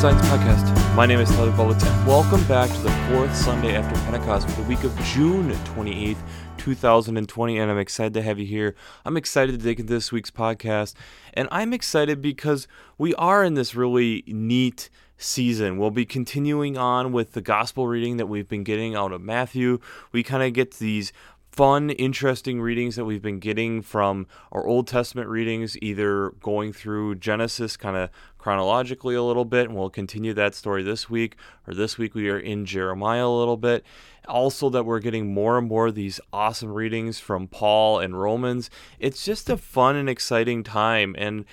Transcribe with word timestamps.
Science 0.00 0.26
Podcast. 0.28 0.96
My 0.96 1.04
name 1.04 1.20
is 1.20 1.28
Tyler 1.28 1.52
Bublitz, 1.52 1.84
and 1.84 2.06
welcome 2.06 2.42
back 2.44 2.70
to 2.70 2.78
the 2.80 2.90
fourth 3.10 3.36
Sunday 3.36 3.76
after 3.76 3.94
Pentecost 4.06 4.48
for 4.48 4.62
the 4.62 4.66
week 4.66 4.82
of 4.82 4.98
June 5.04 5.50
28th, 5.50 6.16
2020. 6.56 7.58
And 7.58 7.70
I'm 7.70 7.76
excited 7.76 8.14
to 8.14 8.22
have 8.22 8.38
you 8.38 8.46
here. 8.46 8.74
I'm 9.04 9.18
excited 9.18 9.52
to 9.52 9.58
dig 9.58 9.78
into 9.78 9.92
this 9.92 10.10
week's 10.10 10.30
podcast. 10.30 10.94
And 11.34 11.48
I'm 11.52 11.74
excited 11.74 12.22
because 12.22 12.66
we 12.96 13.14
are 13.16 13.44
in 13.44 13.52
this 13.52 13.74
really 13.74 14.24
neat 14.26 14.88
season. 15.18 15.76
We'll 15.76 15.90
be 15.90 16.06
continuing 16.06 16.78
on 16.78 17.12
with 17.12 17.32
the 17.32 17.42
gospel 17.42 17.86
reading 17.86 18.16
that 18.16 18.26
we've 18.26 18.48
been 18.48 18.64
getting 18.64 18.94
out 18.94 19.12
of 19.12 19.20
Matthew. 19.20 19.80
We 20.12 20.22
kind 20.22 20.42
of 20.42 20.54
get 20.54 20.78
these 20.78 21.12
fun, 21.50 21.90
interesting 21.90 22.60
readings 22.60 22.96
that 22.96 23.04
we've 23.04 23.22
been 23.22 23.40
getting 23.40 23.82
from 23.82 24.26
our 24.52 24.66
Old 24.66 24.86
Testament 24.86 25.28
readings, 25.28 25.76
either 25.82 26.30
going 26.40 26.72
through 26.72 27.16
Genesis 27.16 27.76
kind 27.76 27.96
of 27.96 28.10
chronologically 28.38 29.14
a 29.14 29.22
little 29.22 29.44
bit, 29.44 29.68
and 29.68 29.76
we'll 29.76 29.90
continue 29.90 30.32
that 30.34 30.54
story 30.54 30.82
this 30.82 31.10
week, 31.10 31.36
or 31.66 31.74
this 31.74 31.98
week 31.98 32.14
we 32.14 32.30
are 32.30 32.38
in 32.38 32.64
Jeremiah 32.64 33.26
a 33.26 33.28
little 33.28 33.56
bit. 33.56 33.84
Also, 34.28 34.70
that 34.70 34.84
we're 34.84 35.00
getting 35.00 35.34
more 35.34 35.58
and 35.58 35.66
more 35.66 35.88
of 35.88 35.94
these 35.94 36.20
awesome 36.32 36.72
readings 36.72 37.18
from 37.18 37.48
Paul 37.48 37.98
and 37.98 38.20
Romans. 38.20 38.70
It's 38.98 39.24
just 39.24 39.50
a 39.50 39.56
fun 39.56 39.96
and 39.96 40.08
exciting 40.08 40.62
time. 40.62 41.16
And 41.18 41.44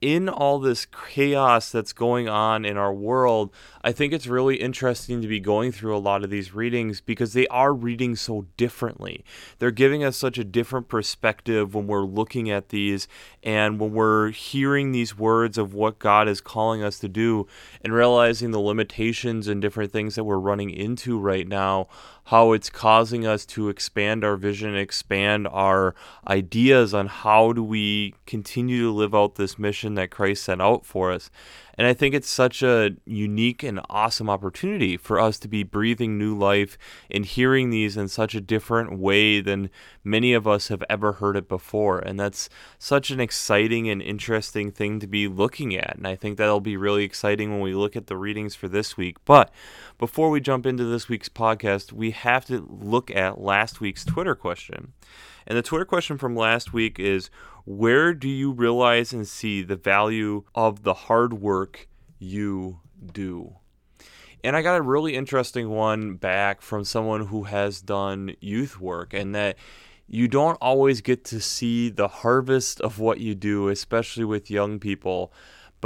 in 0.00 0.28
all 0.28 0.58
this 0.58 0.86
chaos 0.86 1.70
that's 1.70 1.92
going 1.92 2.28
on 2.28 2.64
in 2.64 2.76
our 2.76 2.92
world, 2.92 3.50
I 3.82 3.92
think 3.92 4.12
it's 4.12 4.26
really 4.26 4.56
interesting 4.56 5.22
to 5.22 5.28
be 5.28 5.40
going 5.40 5.72
through 5.72 5.96
a 5.96 5.98
lot 5.98 6.22
of 6.22 6.30
these 6.30 6.54
readings 6.54 7.00
because 7.00 7.32
they 7.32 7.46
are 7.48 7.72
reading 7.72 8.14
so 8.16 8.46
differently. 8.56 9.24
They're 9.58 9.70
giving 9.70 10.04
us 10.04 10.16
such 10.16 10.38
a 10.38 10.44
different 10.44 10.88
perspective 10.88 11.74
when 11.74 11.86
we're 11.86 12.04
looking 12.04 12.50
at 12.50 12.68
these 12.68 13.08
and 13.42 13.80
when 13.80 13.92
we're 13.92 14.30
hearing 14.30 14.92
these 14.92 15.16
words 15.16 15.56
of 15.56 15.72
what 15.72 15.98
God 15.98 16.28
is 16.28 16.40
calling 16.40 16.82
us 16.82 16.98
to 16.98 17.08
do 17.08 17.46
and 17.80 17.92
realizing 17.92 18.50
the 18.50 18.60
limitations 18.60 19.48
and 19.48 19.62
different 19.62 19.92
things 19.92 20.14
that 20.16 20.24
we're 20.24 20.38
running 20.38 20.70
into 20.70 21.18
right 21.18 21.48
now 21.48 21.88
how 22.26 22.52
it's 22.52 22.70
causing 22.70 23.24
us 23.24 23.46
to 23.46 23.68
expand 23.68 24.24
our 24.24 24.36
vision, 24.36 24.74
expand 24.76 25.46
our 25.48 25.94
ideas 26.26 26.92
on 26.92 27.06
how 27.06 27.52
do 27.52 27.62
we 27.62 28.14
continue 28.26 28.82
to 28.82 28.90
live 28.90 29.14
out 29.14 29.36
this 29.36 29.58
mission 29.58 29.94
that 29.94 30.10
Christ 30.10 30.42
sent 30.42 30.60
out 30.60 30.84
for 30.84 31.12
us. 31.12 31.30
And 31.78 31.86
I 31.86 31.92
think 31.92 32.14
it's 32.14 32.28
such 32.28 32.62
a 32.62 32.96
unique 33.04 33.62
and 33.62 33.80
awesome 33.90 34.30
opportunity 34.30 34.96
for 34.96 35.20
us 35.20 35.38
to 35.40 35.48
be 35.48 35.62
breathing 35.62 36.16
new 36.16 36.36
life 36.36 36.78
and 37.10 37.26
hearing 37.26 37.70
these 37.70 37.96
in 37.96 38.08
such 38.08 38.34
a 38.34 38.40
different 38.40 38.98
way 38.98 39.40
than 39.40 39.70
many 40.02 40.32
of 40.32 40.46
us 40.46 40.68
have 40.68 40.82
ever 40.88 41.14
heard 41.14 41.36
it 41.36 41.48
before. 41.48 41.98
And 41.98 42.18
that's 42.18 42.48
such 42.78 43.10
an 43.10 43.20
exciting 43.20 43.88
and 43.90 44.00
interesting 44.00 44.70
thing 44.70 45.00
to 45.00 45.06
be 45.06 45.28
looking 45.28 45.76
at. 45.76 45.96
And 45.96 46.06
I 46.06 46.16
think 46.16 46.38
that'll 46.38 46.60
be 46.60 46.76
really 46.76 47.04
exciting 47.04 47.50
when 47.50 47.60
we 47.60 47.74
look 47.74 47.96
at 47.96 48.06
the 48.06 48.16
readings 48.16 48.54
for 48.54 48.68
this 48.68 48.96
week. 48.96 49.16
But 49.24 49.52
before 49.98 50.30
we 50.30 50.40
jump 50.40 50.66
into 50.66 50.84
this 50.84 51.08
week's 51.08 51.28
podcast, 51.28 51.92
we 51.92 52.12
have 52.12 52.46
to 52.46 52.66
look 52.70 53.10
at 53.10 53.40
last 53.40 53.80
week's 53.80 54.04
Twitter 54.04 54.34
question. 54.34 54.92
And 55.46 55.56
the 55.56 55.62
Twitter 55.62 55.84
question 55.84 56.18
from 56.18 56.34
last 56.34 56.72
week 56.72 56.98
is 56.98 57.30
where 57.64 58.14
do 58.14 58.28
you 58.28 58.52
realize 58.52 59.12
and 59.12 59.26
see 59.26 59.62
the 59.62 59.76
value 59.76 60.44
of 60.54 60.82
the 60.82 60.94
hard 60.94 61.34
work 61.34 61.88
you 62.18 62.80
do? 63.12 63.56
And 64.42 64.56
I 64.56 64.62
got 64.62 64.78
a 64.78 64.82
really 64.82 65.14
interesting 65.14 65.70
one 65.70 66.14
back 66.14 66.62
from 66.62 66.84
someone 66.84 67.26
who 67.26 67.44
has 67.44 67.80
done 67.80 68.36
youth 68.40 68.80
work, 68.80 69.12
and 69.12 69.34
that 69.34 69.56
you 70.06 70.28
don't 70.28 70.56
always 70.60 71.00
get 71.00 71.24
to 71.26 71.40
see 71.40 71.88
the 71.88 72.06
harvest 72.08 72.80
of 72.80 73.00
what 73.00 73.18
you 73.18 73.34
do, 73.34 73.68
especially 73.68 74.24
with 74.24 74.50
young 74.50 74.78
people, 74.78 75.32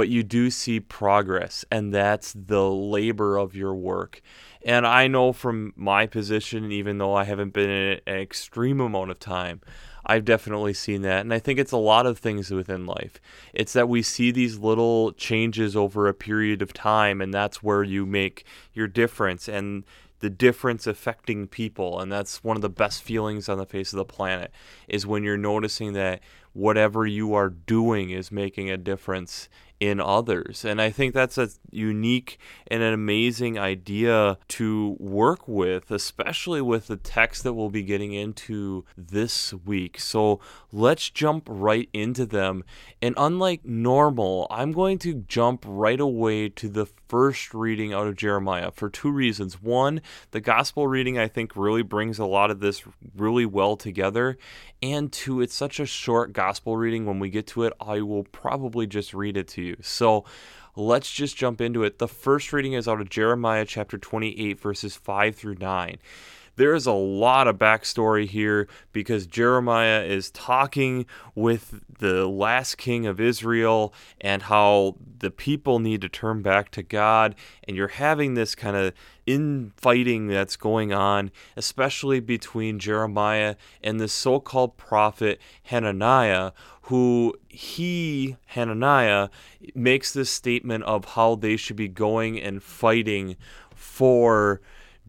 but 0.01 0.09
you 0.09 0.23
do 0.23 0.49
see 0.49 0.79
progress, 0.79 1.63
and 1.69 1.93
that's 1.93 2.33
the 2.33 2.67
labor 2.71 3.37
of 3.37 3.53
your 3.53 3.75
work. 3.75 4.19
And 4.65 4.87
I 4.87 5.05
know 5.05 5.31
from 5.31 5.73
my 5.75 6.07
position, 6.07 6.71
even 6.71 6.97
though 6.97 7.13
I 7.13 7.23
haven't 7.25 7.53
been 7.53 7.69
in 7.69 7.99
an 8.07 8.15
extreme 8.15 8.81
amount 8.81 9.11
of 9.11 9.19
time, 9.19 9.61
I've 10.03 10.25
definitely 10.25 10.73
seen 10.73 11.03
that. 11.03 11.21
And 11.21 11.31
I 11.31 11.37
think 11.37 11.59
it's 11.59 11.71
a 11.71 11.77
lot 11.77 12.07
of 12.07 12.17
things 12.17 12.49
within 12.49 12.87
life. 12.87 13.21
It's 13.53 13.73
that 13.73 13.87
we 13.87 14.01
see 14.01 14.31
these 14.31 14.57
little 14.57 15.11
changes 15.11 15.75
over 15.75 16.07
a 16.07 16.15
period 16.15 16.63
of 16.63 16.73
time, 16.73 17.21
and 17.21 17.31
that's 17.31 17.61
where 17.61 17.83
you 17.83 18.07
make 18.07 18.43
your 18.73 18.87
difference 18.87 19.47
and 19.47 19.83
the 20.21 20.31
difference 20.31 20.87
affecting 20.87 21.45
people. 21.45 21.99
And 21.99 22.11
that's 22.11 22.43
one 22.43 22.55
of 22.55 22.63
the 22.63 22.69
best 22.69 23.03
feelings 23.03 23.47
on 23.47 23.59
the 23.59 23.67
face 23.67 23.93
of 23.93 23.97
the 23.97 24.05
planet 24.05 24.51
is 24.87 25.05
when 25.05 25.23
you're 25.23 25.37
noticing 25.37 25.93
that 25.93 26.21
whatever 26.53 27.05
you 27.05 27.33
are 27.33 27.49
doing 27.49 28.09
is 28.09 28.31
making 28.31 28.69
a 28.69 28.77
difference 28.77 29.49
in 29.81 29.99
others. 29.99 30.63
And 30.63 30.79
I 30.79 30.91
think 30.91 31.15
that's 31.15 31.39
a 31.39 31.49
unique 31.71 32.37
and 32.67 32.83
an 32.83 32.93
amazing 32.93 33.57
idea 33.57 34.37
to 34.49 34.95
work 34.99 35.47
with, 35.47 35.89
especially 35.89 36.61
with 36.61 36.85
the 36.85 36.97
text 36.97 37.43
that 37.43 37.53
we'll 37.53 37.71
be 37.71 37.81
getting 37.81 38.13
into 38.13 38.85
this 38.95 39.55
week. 39.55 39.99
So 39.99 40.39
let's 40.71 41.09
jump 41.09 41.47
right 41.49 41.89
into 41.93 42.27
them. 42.27 42.63
And 43.01 43.15
unlike 43.17 43.65
normal, 43.65 44.45
I'm 44.51 44.71
going 44.71 44.99
to 44.99 45.15
jump 45.15 45.65
right 45.67 45.99
away 45.99 46.49
to 46.49 46.69
the 46.69 46.85
first 47.11 47.53
reading 47.53 47.91
out 47.91 48.07
of 48.07 48.15
Jeremiah 48.15 48.71
for 48.71 48.89
two 48.89 49.11
reasons. 49.11 49.61
One, 49.61 49.99
the 50.31 50.39
gospel 50.39 50.87
reading 50.87 51.19
I 51.19 51.27
think 51.27 51.57
really 51.57 51.81
brings 51.81 52.19
a 52.19 52.25
lot 52.25 52.49
of 52.49 52.61
this 52.61 52.83
really 53.17 53.45
well 53.45 53.75
together. 53.75 54.37
And 54.81 55.11
two, 55.11 55.41
it's 55.41 55.53
such 55.53 55.81
a 55.81 55.85
short 55.85 56.31
gospel 56.31 56.77
reading. 56.77 57.05
When 57.05 57.19
we 57.19 57.29
get 57.29 57.47
to 57.47 57.63
it, 57.63 57.73
I 57.81 57.99
will 57.99 58.23
probably 58.23 58.87
just 58.87 59.13
read 59.13 59.35
it 59.35 59.49
to 59.49 59.61
you. 59.61 59.75
So 59.81 60.23
let's 60.77 61.11
just 61.11 61.35
jump 61.35 61.59
into 61.59 61.83
it. 61.83 61.99
The 61.99 62.07
first 62.07 62.53
reading 62.53 62.71
is 62.73 62.87
out 62.87 63.01
of 63.01 63.09
Jeremiah 63.09 63.65
chapter 63.65 63.97
28, 63.97 64.57
verses 64.57 64.95
5 64.95 65.35
through 65.35 65.55
9 65.55 65.97
there 66.61 66.75
is 66.75 66.85
a 66.85 66.91
lot 66.91 67.47
of 67.47 67.57
backstory 67.57 68.27
here 68.27 68.67
because 68.93 69.25
Jeremiah 69.25 70.03
is 70.03 70.29
talking 70.29 71.07
with 71.33 71.81
the 71.97 72.27
last 72.27 72.77
king 72.77 73.07
of 73.07 73.19
Israel 73.19 73.95
and 74.19 74.43
how 74.43 74.95
the 75.17 75.31
people 75.31 75.79
need 75.79 76.01
to 76.01 76.09
turn 76.09 76.43
back 76.43 76.69
to 76.71 76.83
God. 76.83 77.33
And 77.67 77.75
you're 77.75 77.87
having 77.87 78.35
this 78.35 78.53
kind 78.53 78.75
of 78.75 78.93
infighting 79.25 80.27
that's 80.27 80.55
going 80.55 80.93
on, 80.93 81.31
especially 81.57 82.19
between 82.19 82.77
Jeremiah 82.77 83.55
and 83.81 83.99
the 83.99 84.07
so 84.07 84.39
called 84.39 84.77
prophet 84.77 85.41
Hananiah, 85.63 86.51
who 86.83 87.33
he, 87.47 88.37
Hananiah, 88.45 89.29
makes 89.73 90.13
this 90.13 90.29
statement 90.29 90.83
of 90.83 91.05
how 91.05 91.33
they 91.33 91.57
should 91.57 91.75
be 91.75 91.87
going 91.87 92.39
and 92.39 92.61
fighting 92.61 93.35
for 93.73 94.61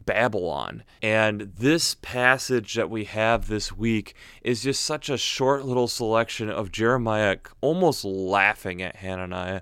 Babylon. 0.05 0.83
And 1.01 1.51
this 1.57 1.95
passage 2.01 2.73
that 2.75 2.89
we 2.89 3.05
have 3.05 3.47
this 3.47 3.71
week 3.71 4.15
is 4.41 4.63
just 4.63 4.83
such 4.83 5.09
a 5.09 5.17
short 5.17 5.65
little 5.65 5.87
selection 5.87 6.49
of 6.49 6.71
Jeremiah 6.71 7.37
almost 7.61 8.03
laughing 8.05 8.81
at 8.81 8.97
Hananiah 8.97 9.61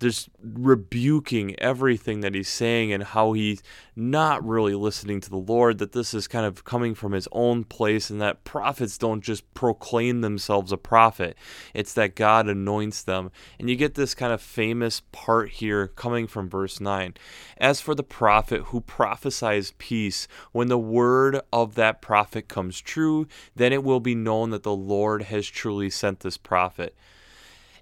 just 0.00 0.28
rebuking 0.42 1.58
everything 1.58 2.20
that 2.20 2.34
he's 2.34 2.48
saying 2.48 2.92
and 2.92 3.02
how 3.02 3.32
he's 3.32 3.62
not 3.96 4.46
really 4.46 4.74
listening 4.74 5.20
to 5.20 5.30
the 5.30 5.36
Lord, 5.36 5.78
that 5.78 5.92
this 5.92 6.14
is 6.14 6.28
kind 6.28 6.46
of 6.46 6.64
coming 6.64 6.94
from 6.94 7.12
his 7.12 7.28
own 7.32 7.64
place, 7.64 8.10
and 8.10 8.20
that 8.20 8.44
prophets 8.44 8.96
don't 8.96 9.24
just 9.24 9.52
proclaim 9.54 10.20
themselves 10.20 10.70
a 10.70 10.76
prophet. 10.76 11.36
It's 11.74 11.92
that 11.94 12.14
God 12.14 12.48
anoints 12.48 13.02
them. 13.02 13.32
And 13.58 13.68
you 13.68 13.76
get 13.76 13.94
this 13.94 14.14
kind 14.14 14.32
of 14.32 14.40
famous 14.40 15.02
part 15.10 15.50
here 15.50 15.88
coming 15.88 16.26
from 16.26 16.48
verse 16.48 16.80
9. 16.80 17.14
As 17.56 17.80
for 17.80 17.94
the 17.94 18.04
prophet 18.04 18.62
who 18.66 18.80
prophesies 18.80 19.74
peace, 19.78 20.28
when 20.52 20.68
the 20.68 20.78
word 20.78 21.40
of 21.52 21.74
that 21.74 22.00
prophet 22.00 22.48
comes 22.48 22.80
true, 22.80 23.26
then 23.56 23.72
it 23.72 23.82
will 23.82 24.00
be 24.00 24.14
known 24.14 24.50
that 24.50 24.62
the 24.62 24.76
Lord 24.76 25.22
has 25.22 25.46
truly 25.48 25.90
sent 25.90 26.20
this 26.20 26.36
prophet. 26.36 26.94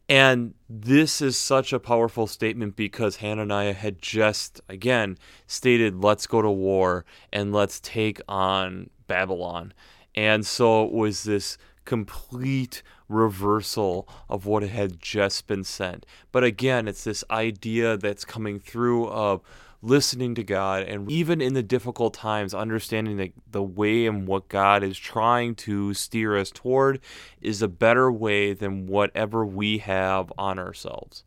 And 0.08 0.55
this 0.69 1.20
is 1.20 1.37
such 1.37 1.73
a 1.73 1.81
powerful 1.81 2.26
statement 2.29 2.76
because 2.76 3.17
Hananiah 3.17 3.73
had 3.73 4.00
just, 4.00 4.61
again, 4.69 5.19
stated, 5.49 6.03
let's 6.03 6.29
go 6.29 6.43
to 6.43 6.50
war 6.50 7.05
and 7.32 7.53
let's 7.53 7.81
take 7.81 8.20
on 8.29 8.91
Babylon. 9.08 9.75
And 10.14 10.47
so 10.47 10.85
it 10.85 10.93
was 10.93 11.25
this 11.25 11.58
complete 11.85 12.82
reversal 13.08 14.08
of 14.29 14.47
what 14.47 14.62
had 14.62 15.00
just 15.00 15.47
been 15.47 15.64
sent. 15.64 16.06
But 16.31 16.44
again, 16.44 16.87
it's 16.87 17.05
this 17.05 17.25
idea 17.31 17.97
that's 17.97 18.25
coming 18.25 18.58
through 18.61 19.08
of 19.08 19.41
listening 19.86 20.34
to 20.34 20.42
God, 20.42 20.82
and 20.82 21.10
even 21.10 21.40
in 21.40 21.54
the 21.54 21.62
difficult 21.62 22.12
times, 22.12 22.52
understanding 22.52 23.16
that 23.18 23.32
the 23.50 23.62
way 23.62 24.06
and 24.06 24.26
what 24.26 24.48
God 24.48 24.82
is 24.82 24.98
trying 24.98 25.54
to 25.56 25.94
steer 25.94 26.36
us 26.36 26.50
toward 26.50 27.00
is 27.40 27.62
a 27.62 27.68
better 27.68 28.10
way 28.10 28.52
than 28.52 28.86
whatever 28.86 29.46
we 29.46 29.78
have 29.78 30.32
on 30.36 30.58
ourselves. 30.58 31.24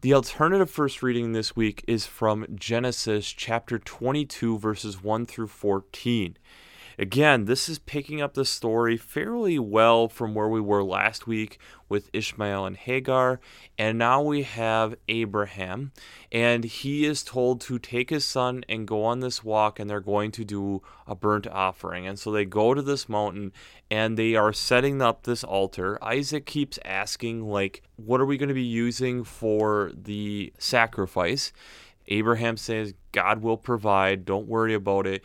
The 0.00 0.14
alternative 0.14 0.70
first 0.70 1.02
reading 1.02 1.32
this 1.32 1.54
week 1.54 1.84
is 1.86 2.06
from 2.06 2.46
Genesis 2.54 3.32
chapter 3.32 3.78
22, 3.78 4.58
verses 4.58 5.02
1 5.02 5.26
through 5.26 5.48
14. 5.48 6.36
Again, 6.98 7.44
this 7.44 7.68
is 7.68 7.78
picking 7.78 8.22
up 8.22 8.32
the 8.32 8.46
story 8.46 8.96
fairly 8.96 9.58
well 9.58 10.08
from 10.08 10.34
where 10.34 10.48
we 10.48 10.62
were 10.62 10.82
last 10.82 11.26
week 11.26 11.58
with 11.90 12.08
Ishmael 12.14 12.64
and 12.64 12.76
Hagar. 12.76 13.38
And 13.76 13.98
now 13.98 14.22
we 14.22 14.44
have 14.44 14.96
Abraham, 15.06 15.92
and 16.32 16.64
he 16.64 17.04
is 17.04 17.22
told 17.22 17.60
to 17.62 17.78
take 17.78 18.08
his 18.08 18.24
son 18.24 18.64
and 18.66 18.88
go 18.88 19.04
on 19.04 19.20
this 19.20 19.44
walk, 19.44 19.78
and 19.78 19.90
they're 19.90 20.00
going 20.00 20.32
to 20.32 20.44
do 20.44 20.80
a 21.06 21.14
burnt 21.14 21.46
offering. 21.46 22.06
And 22.06 22.18
so 22.18 22.32
they 22.32 22.46
go 22.46 22.72
to 22.72 22.80
this 22.80 23.10
mountain 23.10 23.52
and 23.90 24.16
they 24.16 24.34
are 24.34 24.52
setting 24.52 25.02
up 25.02 25.24
this 25.24 25.44
altar. 25.44 26.02
Isaac 26.02 26.46
keeps 26.46 26.78
asking, 26.84 27.46
like, 27.46 27.82
what 27.96 28.22
are 28.22 28.26
we 28.26 28.38
going 28.38 28.48
to 28.48 28.54
be 28.54 28.62
using 28.62 29.22
for 29.22 29.92
the 29.94 30.52
sacrifice? 30.58 31.52
Abraham 32.08 32.56
says, 32.56 32.94
God 33.12 33.42
will 33.42 33.58
provide, 33.58 34.24
don't 34.24 34.48
worry 34.48 34.72
about 34.72 35.06
it 35.06 35.22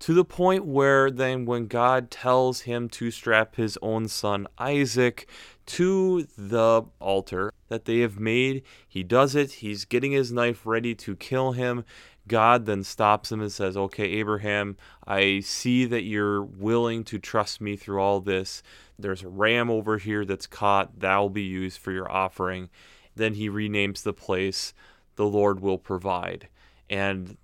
to 0.00 0.14
the 0.14 0.24
point 0.24 0.64
where 0.64 1.10
then 1.10 1.44
when 1.44 1.66
God 1.66 2.10
tells 2.10 2.62
him 2.62 2.88
to 2.90 3.10
strap 3.10 3.56
his 3.56 3.78
own 3.82 4.08
son 4.08 4.46
Isaac 4.58 5.28
to 5.66 6.26
the 6.36 6.82
altar 7.00 7.52
that 7.68 7.84
they 7.84 7.98
have 8.00 8.18
made, 8.18 8.62
he 8.86 9.02
does 9.02 9.34
it. 9.34 9.52
He's 9.52 9.84
getting 9.84 10.12
his 10.12 10.32
knife 10.32 10.64
ready 10.64 10.94
to 10.94 11.16
kill 11.16 11.52
him. 11.52 11.84
God 12.26 12.66
then 12.66 12.84
stops 12.84 13.32
him 13.32 13.40
and 13.40 13.50
says, 13.50 13.76
Okay, 13.76 14.04
Abraham, 14.04 14.76
I 15.06 15.40
see 15.40 15.86
that 15.86 16.02
you're 16.02 16.42
willing 16.42 17.02
to 17.04 17.18
trust 17.18 17.60
me 17.60 17.74
through 17.74 18.00
all 18.00 18.20
this. 18.20 18.62
There's 18.98 19.22
a 19.22 19.28
ram 19.28 19.70
over 19.70 19.98
here 19.98 20.24
that's 20.24 20.46
caught. 20.46 21.00
That 21.00 21.16
will 21.16 21.30
be 21.30 21.42
used 21.42 21.78
for 21.78 21.90
your 21.90 22.10
offering. 22.10 22.68
Then 23.16 23.34
he 23.34 23.48
renames 23.48 24.02
the 24.02 24.12
place, 24.12 24.74
The 25.16 25.26
Lord 25.26 25.60
Will 25.60 25.78
Provide. 25.78 26.48
And 26.88 27.36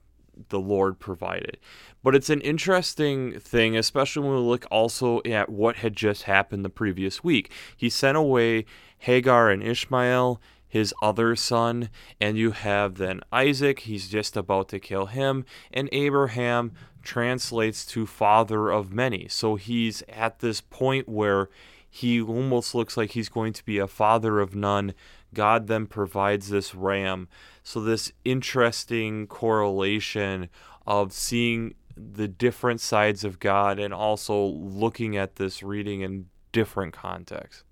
the 0.49 0.61
Lord 0.61 0.99
provided. 0.99 1.59
But 2.05 2.15
it's 2.15 2.29
an 2.29 2.43
interesting 2.43 3.41
thing, 3.41 3.77
especially 3.77 4.29
when 4.29 4.37
we 4.37 4.43
look 4.43 4.67
also 4.71 5.23
at 5.25 5.49
what 5.49 5.77
had 5.77 5.97
just 5.97 6.25
happened 6.25 6.62
the 6.62 6.69
previous 6.69 7.25
week. 7.25 7.51
He 7.75 7.89
sent 7.89 8.19
away 8.19 8.67
Hagar 8.99 9.51
and 9.51 9.62
Ishmael, 9.62 10.39
his 10.69 10.93
other 11.03 11.35
son, 11.35 11.89
and 12.21 12.37
you 12.37 12.51
have 12.51 12.97
then 12.97 13.23
Isaac, 13.33 13.81
he's 13.81 14.09
just 14.09 14.37
about 14.37 14.69
to 14.69 14.79
kill 14.79 15.06
him, 15.06 15.47
and 15.73 15.89
Abraham 15.93 16.73
translates 17.03 17.87
to 17.87 18.07
father 18.07 18.71
of 18.71 18.93
many. 18.93 19.27
So 19.29 19.57
he's 19.57 20.03
at 20.07 20.41
this 20.41 20.61
point 20.61 21.09
where 21.09 21.49
he 21.89 22.21
almost 22.21 22.75
looks 22.75 22.99
like 22.99 23.12
he's 23.12 23.31
going 23.31 23.55
to 23.55 23.65
be 23.65 23.79
a 23.79 23.87
father 23.87 24.41
of 24.41 24.55
none. 24.55 24.93
God 25.33 25.69
then 25.69 25.87
provides 25.87 26.50
this 26.50 26.75
ram 26.75 27.29
so, 27.67 27.81
this 27.81 28.12
interesting 28.27 29.27
correlation 29.27 30.50
of 30.87 31.15
seeing 31.15 31.75
the 31.96 32.29
different 32.29 32.81
sides 32.81 33.25
of 33.25 33.38
God 33.38 33.79
and 33.79 33.94
also 33.94 34.44
looking 34.44 35.17
at 35.17 35.37
this 35.37 35.62
reading 35.62 36.00
in 36.00 36.26
different 36.52 36.93
contexts. 36.93 37.64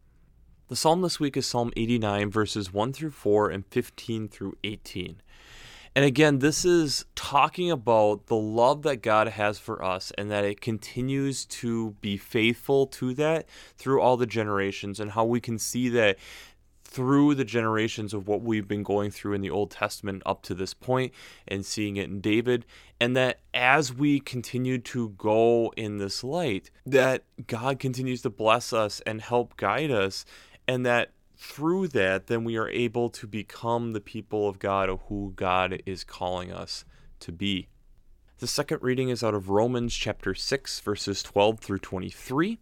The 0.69 0.77
psalm 0.77 1.03
this 1.03 1.21
week 1.21 1.37
is 1.37 1.47
Psalm 1.47 1.73
89, 1.77 2.31
verses 2.31 2.73
1 2.73 2.93
through 2.93 3.11
4 3.11 3.51
and 3.51 3.67
15 3.67 4.29
through 4.29 4.57
18. 4.65 5.21
And 5.95 6.05
again, 6.07 6.39
this 6.39 6.65
is 6.65 7.05
talking 7.15 7.71
about 7.71 8.27
the 8.27 8.37
love 8.37 8.83
that 8.83 9.03
God 9.03 9.29
has 9.29 9.59
for 9.59 9.85
us 9.85 10.11
and 10.17 10.31
that 10.31 10.45
it 10.45 10.63
continues 10.63 11.45
to 11.47 11.91
be 12.01 12.17
faithful 12.17 12.87
to 12.87 13.13
that 13.15 13.47
through 13.77 14.01
all 14.01 14.17
the 14.17 14.25
generations, 14.25 14.99
and 14.99 15.11
how 15.11 15.27
we 15.27 15.41
can 15.41 15.59
see 15.59 15.91
that 15.91 16.17
through 16.93 17.35
the 17.35 17.45
generations 17.45 18.13
of 18.13 18.29
what 18.29 18.43
we've 18.43 18.69
been 18.69 18.83
going 18.83 19.11
through 19.11 19.33
in 19.33 19.41
the 19.41 19.49
Old 19.49 19.71
Testament 19.71 20.23
up 20.27 20.43
to 20.43 20.55
this 20.55 20.75
point 20.75 21.11
and 21.49 21.65
seeing 21.65 21.97
it 21.97 22.11
in 22.11 22.21
David. 22.21 22.67
And 23.01 23.17
that 23.17 23.41
as 23.55 23.95
we 23.95 24.21
continue 24.21 24.77
to 24.79 25.09
go 25.11 25.73
in 25.75 25.97
this 25.97 26.23
light, 26.23 26.71
that 26.85 27.25
God 27.47 27.79
continues 27.79 28.21
to 28.23 28.31
bless 28.31 28.75
us 28.75 29.01
and 29.07 29.23
help 29.23 29.57
guide 29.57 29.91
us, 29.91 30.27
and 30.69 30.85
that 30.85 31.13
through 31.35 31.89
that, 31.89 32.27
then 32.27 32.45
we 32.45 32.59
are 32.59 32.69
able 32.69 33.09
to 33.09 33.27
become 33.27 33.95
the 33.95 34.01
people 34.01 34.47
of 34.47 34.59
God 34.59 34.91
of 34.91 35.01
who 35.09 35.33
God 35.35 35.83
is 35.87 36.05
calling 36.05 36.53
us 36.53 36.85
to 37.21 37.33
be. 37.33 37.69
The 38.39 38.47
second 38.47 38.81
reading 38.83 39.09
is 39.09 39.25
out 39.25 39.35
of 39.35 39.49
Romans 39.49 39.95
chapter 39.95 40.35
6, 40.35 40.81
verses 40.81 41.23
12 41.23 41.61
through 41.61 41.79
23. 41.79 42.59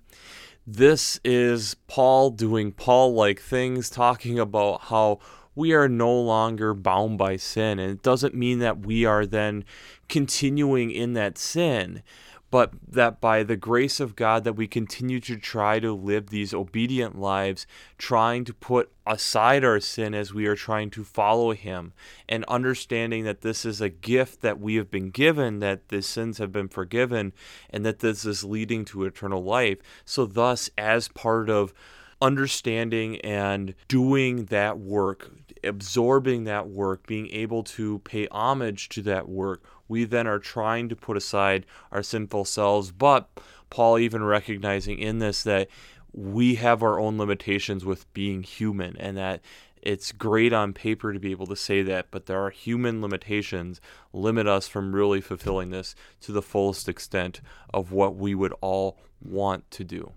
This 0.66 1.18
is 1.24 1.74
Paul 1.88 2.30
doing 2.30 2.72
Paul 2.72 3.14
like 3.14 3.40
things, 3.40 3.88
talking 3.90 4.38
about 4.38 4.82
how 4.82 5.18
we 5.54 5.72
are 5.72 5.88
no 5.88 6.12
longer 6.12 6.74
bound 6.74 7.18
by 7.18 7.36
sin. 7.36 7.78
And 7.78 7.90
it 7.90 8.02
doesn't 8.02 8.34
mean 8.34 8.58
that 8.60 8.86
we 8.86 9.04
are 9.04 9.26
then 9.26 9.64
continuing 10.08 10.90
in 10.90 11.14
that 11.14 11.38
sin 11.38 12.02
but 12.50 12.72
that 12.86 13.20
by 13.20 13.42
the 13.42 13.56
grace 13.56 14.00
of 14.00 14.16
God 14.16 14.44
that 14.44 14.54
we 14.54 14.66
continue 14.66 15.20
to 15.20 15.36
try 15.36 15.78
to 15.78 15.92
live 15.92 16.30
these 16.30 16.52
obedient 16.52 17.18
lives, 17.18 17.66
trying 17.96 18.44
to 18.44 18.54
put 18.54 18.90
aside 19.06 19.64
our 19.64 19.80
sin 19.80 20.14
as 20.14 20.34
we 20.34 20.46
are 20.46 20.56
trying 20.56 20.90
to 20.90 21.04
follow 21.04 21.52
him 21.52 21.92
and 22.28 22.44
understanding 22.46 23.24
that 23.24 23.42
this 23.42 23.64
is 23.64 23.80
a 23.80 23.88
gift 23.88 24.40
that 24.40 24.60
we 24.60 24.74
have 24.74 24.90
been 24.90 25.10
given, 25.10 25.60
that 25.60 25.88
the 25.88 26.02
sins 26.02 26.38
have 26.38 26.52
been 26.52 26.68
forgiven, 26.68 27.32
and 27.70 27.86
that 27.86 28.00
this 28.00 28.24
is 28.24 28.44
leading 28.44 28.84
to 28.84 29.04
eternal 29.04 29.42
life. 29.42 29.78
So 30.04 30.26
thus 30.26 30.70
as 30.76 31.08
part 31.08 31.48
of 31.48 31.72
understanding 32.20 33.16
and 33.20 33.74
doing 33.88 34.46
that 34.46 34.78
work, 34.78 35.30
absorbing 35.64 36.44
that 36.44 36.68
work, 36.68 37.06
being 37.06 37.28
able 37.30 37.62
to 37.62 37.98
pay 38.00 38.26
homage 38.30 38.88
to 38.90 39.02
that 39.02 39.28
work, 39.28 39.62
we 39.88 40.04
then 40.04 40.26
are 40.26 40.38
trying 40.38 40.88
to 40.88 40.96
put 40.96 41.16
aside 41.16 41.66
our 41.90 42.02
sinful 42.02 42.44
selves. 42.44 42.92
But 42.92 43.28
Paul 43.70 43.98
even 43.98 44.22
recognizing 44.22 44.98
in 44.98 45.18
this 45.18 45.42
that 45.44 45.68
we 46.12 46.56
have 46.56 46.82
our 46.82 46.98
own 46.98 47.18
limitations 47.18 47.84
with 47.84 48.12
being 48.12 48.42
human 48.42 48.96
and 48.96 49.16
that 49.16 49.40
it's 49.82 50.12
great 50.12 50.52
on 50.52 50.72
paper 50.72 51.12
to 51.12 51.18
be 51.18 51.30
able 51.30 51.46
to 51.46 51.56
say 51.56 51.82
that, 51.82 52.08
but 52.10 52.26
there 52.26 52.42
are 52.44 52.50
human 52.50 53.00
limitations 53.00 53.80
limit 54.12 54.46
us 54.46 54.68
from 54.68 54.94
really 54.94 55.20
fulfilling 55.20 55.70
this 55.70 55.94
to 56.20 56.32
the 56.32 56.42
fullest 56.42 56.88
extent 56.88 57.40
of 57.72 57.90
what 57.92 58.16
we 58.16 58.34
would 58.34 58.52
all 58.60 58.98
want 59.22 59.70
to 59.70 59.84
do. 59.84 60.12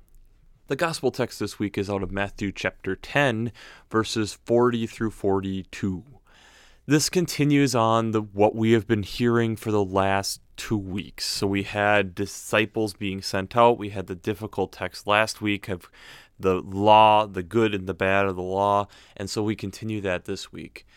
The 0.68 0.78
gospel 0.78 1.12
text 1.12 1.42
this 1.42 1.60
week 1.60 1.78
is 1.78 1.90
out 1.90 2.04
of 2.04 2.12
Matthew 2.14 2.54
chapter 2.54 2.96
10, 2.96 3.52
verses 3.92 4.40
40 4.46 4.88
through 4.88 5.12
42. 5.12 6.06
This 6.86 7.10
continues 7.10 7.76
on 7.76 8.12
the 8.12 8.22
what 8.22 8.56
we 8.56 8.72
have 8.72 8.88
been 8.88 9.04
hearing 9.04 9.58
for 9.58 9.72
the 9.72 9.84
last 9.84 10.40
two 10.56 10.78
weeks. 10.78 11.26
So 11.26 11.48
we 11.48 11.64
had 11.64 12.16
disciples 12.16 12.94
being 12.94 13.22
sent 13.22 13.58
out. 13.58 13.78
We 13.78 13.90
had 13.90 14.08
the 14.08 14.16
difficult 14.16 14.72
text 14.72 15.06
last 15.06 15.42
week 15.42 15.68
of 15.68 15.90
the 16.40 16.62
law, 16.62 17.28
the 17.28 17.44
good 17.44 17.76
and 17.76 17.86
the 17.86 17.94
bad 17.94 18.26
of 18.26 18.38
the 18.38 18.42
law, 18.42 18.88
and 19.18 19.30
so 19.30 19.44
we 19.44 19.58
continue 19.58 20.00
that 20.00 20.24
this 20.24 20.54
week. 20.54 20.88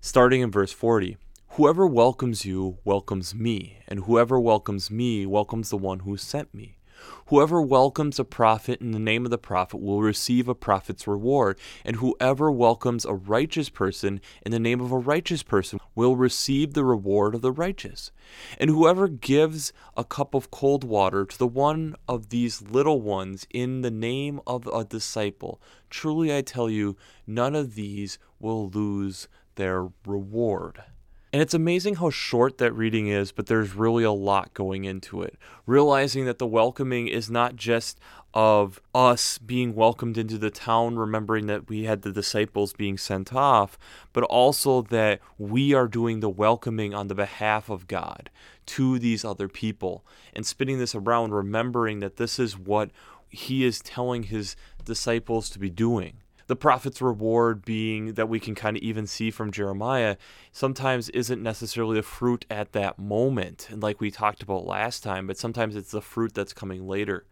Starting 0.00 0.40
in 0.40 0.50
verse 0.50 0.72
40. 0.72 1.18
Whoever 1.50 1.86
welcomes 1.86 2.46
you 2.46 2.78
welcomes 2.84 3.34
me, 3.34 3.80
and 3.86 4.04
whoever 4.04 4.40
welcomes 4.40 4.90
me 4.90 5.26
welcomes 5.26 5.68
the 5.68 5.76
one 5.76 6.00
who 6.00 6.16
sent 6.16 6.54
me. 6.54 6.78
Whoever 7.26 7.62
welcomes 7.62 8.18
a 8.18 8.24
prophet 8.24 8.80
in 8.80 8.90
the 8.90 8.98
name 8.98 9.24
of 9.24 9.30
the 9.30 9.38
prophet 9.38 9.80
will 9.80 10.02
receive 10.02 10.48
a 10.48 10.54
prophet's 10.54 11.06
reward, 11.06 11.58
and 11.84 11.96
whoever 11.96 12.50
welcomes 12.50 13.04
a 13.04 13.14
righteous 13.14 13.68
person 13.68 14.20
in 14.44 14.52
the 14.52 14.58
name 14.58 14.80
of 14.80 14.92
a 14.92 14.98
righteous 14.98 15.42
person 15.42 15.78
will 15.94 16.16
receive 16.16 16.74
the 16.74 16.84
reward 16.84 17.34
of 17.34 17.42
the 17.42 17.52
righteous. 17.52 18.10
And 18.58 18.70
whoever 18.70 19.08
gives 19.08 19.72
a 19.96 20.04
cup 20.04 20.34
of 20.34 20.50
cold 20.50 20.84
water 20.84 21.24
to 21.24 21.38
the 21.38 21.46
one 21.46 21.94
of 22.08 22.30
these 22.30 22.62
little 22.62 23.00
ones 23.00 23.46
in 23.50 23.82
the 23.82 23.90
name 23.90 24.40
of 24.46 24.66
a 24.66 24.84
disciple, 24.84 25.60
truly 25.88 26.36
I 26.36 26.42
tell 26.42 26.70
you, 26.70 26.96
none 27.26 27.54
of 27.54 27.74
these 27.74 28.18
will 28.38 28.68
lose 28.68 29.28
their 29.56 29.88
reward. 30.06 30.82
And 31.32 31.40
it's 31.40 31.54
amazing 31.54 31.96
how 31.96 32.10
short 32.10 32.58
that 32.58 32.72
reading 32.72 33.06
is, 33.06 33.30
but 33.30 33.46
there's 33.46 33.76
really 33.76 34.02
a 34.02 34.10
lot 34.10 34.52
going 34.52 34.84
into 34.84 35.22
it. 35.22 35.36
Realizing 35.64 36.24
that 36.24 36.38
the 36.38 36.46
welcoming 36.46 37.06
is 37.06 37.30
not 37.30 37.54
just 37.54 38.00
of 38.34 38.80
us 38.94 39.38
being 39.38 39.76
welcomed 39.76 40.18
into 40.18 40.38
the 40.38 40.50
town, 40.50 40.96
remembering 40.96 41.46
that 41.46 41.68
we 41.68 41.84
had 41.84 42.02
the 42.02 42.12
disciples 42.12 42.72
being 42.72 42.98
sent 42.98 43.32
off, 43.32 43.78
but 44.12 44.24
also 44.24 44.82
that 44.82 45.20
we 45.38 45.72
are 45.72 45.86
doing 45.86 46.18
the 46.18 46.28
welcoming 46.28 46.94
on 46.94 47.06
the 47.06 47.14
behalf 47.14 47.68
of 47.68 47.86
God 47.86 48.28
to 48.66 48.98
these 48.98 49.24
other 49.24 49.48
people. 49.48 50.04
And 50.34 50.44
spinning 50.44 50.78
this 50.80 50.96
around, 50.96 51.32
remembering 51.32 52.00
that 52.00 52.16
this 52.16 52.40
is 52.40 52.58
what 52.58 52.90
He 53.28 53.64
is 53.64 53.80
telling 53.80 54.24
His 54.24 54.56
disciples 54.84 55.48
to 55.50 55.60
be 55.60 55.70
doing 55.70 56.14
the 56.50 56.56
prophet's 56.56 57.00
reward 57.00 57.64
being 57.64 58.14
that 58.14 58.28
we 58.28 58.40
can 58.40 58.56
kind 58.56 58.76
of 58.76 58.82
even 58.82 59.06
see 59.06 59.30
from 59.30 59.52
Jeremiah 59.52 60.16
sometimes 60.50 61.08
isn't 61.10 61.40
necessarily 61.40 61.94
the 61.94 62.02
fruit 62.02 62.44
at 62.50 62.72
that 62.72 62.98
moment, 62.98 63.68
and 63.70 63.80
like 63.80 64.00
we 64.00 64.10
talked 64.10 64.42
about 64.42 64.66
last 64.66 65.04
time, 65.04 65.28
but 65.28 65.38
sometimes 65.38 65.76
it's 65.76 65.92
the 65.92 66.00
fruit 66.00 66.34
that's 66.34 66.52
coming 66.52 66.88
later. 66.88 67.24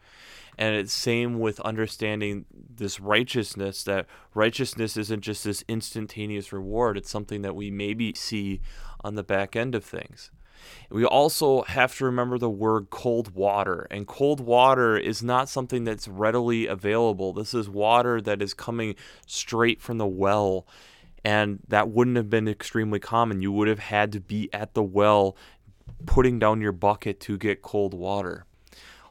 And 0.57 0.77
it's 0.77 0.93
same 0.93 1.41
with 1.41 1.59
understanding 1.61 2.45
this 2.55 3.01
righteousness 3.01 3.83
that 3.83 4.07
righteousness 4.35 4.97
isn't 4.97 5.23
just 5.23 5.43
this 5.43 5.65
instantaneous 5.67 6.53
reward, 6.53 6.97
it's 6.97 7.11
something 7.11 7.43
that 7.43 7.57
we 7.57 7.73
maybe 7.73 8.15
see 8.15 8.61
on 9.01 9.17
the 9.17 9.25
back 9.25 9.57
end 9.57 9.75
of 9.75 9.85
things. 9.85 10.31
We 10.91 11.05
also 11.05 11.62
have 11.62 11.97
to 11.99 12.05
remember 12.05 12.38
the 12.38 12.50
word 12.50 12.91
cold 12.91 13.35
water, 13.35 13.87
and 13.91 14.07
cold 14.07 14.41
water 14.41 14.97
is 14.97 15.23
not 15.23 15.49
something 15.49 15.85
that's 15.85 16.09
readily 16.09 16.67
available. 16.67 17.33
This 17.33 17.55
is 17.55 17.69
water 17.69 18.21
that 18.23 18.41
is 18.41 18.55
coming 18.55 18.95
straight 19.27 19.81
from 19.81 19.99
the 19.99 20.07
well, 20.07 20.67
and 21.25 21.61
that 21.69 21.91
wouldn't 21.91 22.17
have 22.17 22.31
been 22.31 22.49
extremely 22.49 22.99
common. 22.99 23.43
You 23.43 23.53
would 23.53 23.69
have 23.69 23.79
had 23.79 24.12
to 24.12 24.21
be 24.21 24.49
at 24.53 24.75
the 24.75 24.83
well 24.83 25.37
putting 26.07 26.38
down 26.38 26.61
your 26.61 26.73
bucket 26.73 27.21
to 27.21 27.37
get 27.37 27.62
cold 27.62 27.95
water. 27.95 28.45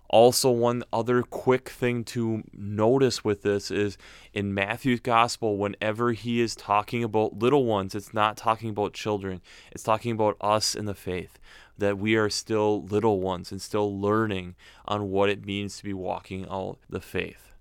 Also, 0.10 0.50
one 0.50 0.84
other 0.94 1.22
quick 1.22 1.70
thing 1.70 2.04
to 2.06 2.44
notice 2.54 3.24
with 3.24 3.42
this 3.42 3.70
is 3.70 3.98
in 4.34 4.54
Matthew's 4.54 5.02
gospel, 5.02 5.58
whenever 5.58 6.14
he 6.14 6.40
is 6.40 6.56
talking 6.56 7.04
about 7.04 7.40
little 7.40 7.66
ones, 7.66 7.94
it's 7.94 8.14
not 8.14 8.38
talking 8.38 8.70
about 8.70 8.94
children, 8.94 9.42
it's 9.72 9.84
talking 9.84 10.14
about 10.14 10.38
us 10.40 10.76
in 10.76 10.86
the 10.86 10.94
faith, 10.94 11.40
that 11.78 11.98
we 11.98 12.16
are 12.16 12.30
still 12.30 12.84
little 12.84 13.20
ones 13.20 13.52
and 13.52 13.62
still 13.62 14.00
learning 14.00 14.56
on 14.86 15.10
what 15.10 15.30
it 15.30 15.46
means 15.46 15.78
to 15.78 15.84
be 15.84 15.94
walking 15.94 16.48
out 16.50 16.78
the 16.90 17.02
faith. 17.02 17.54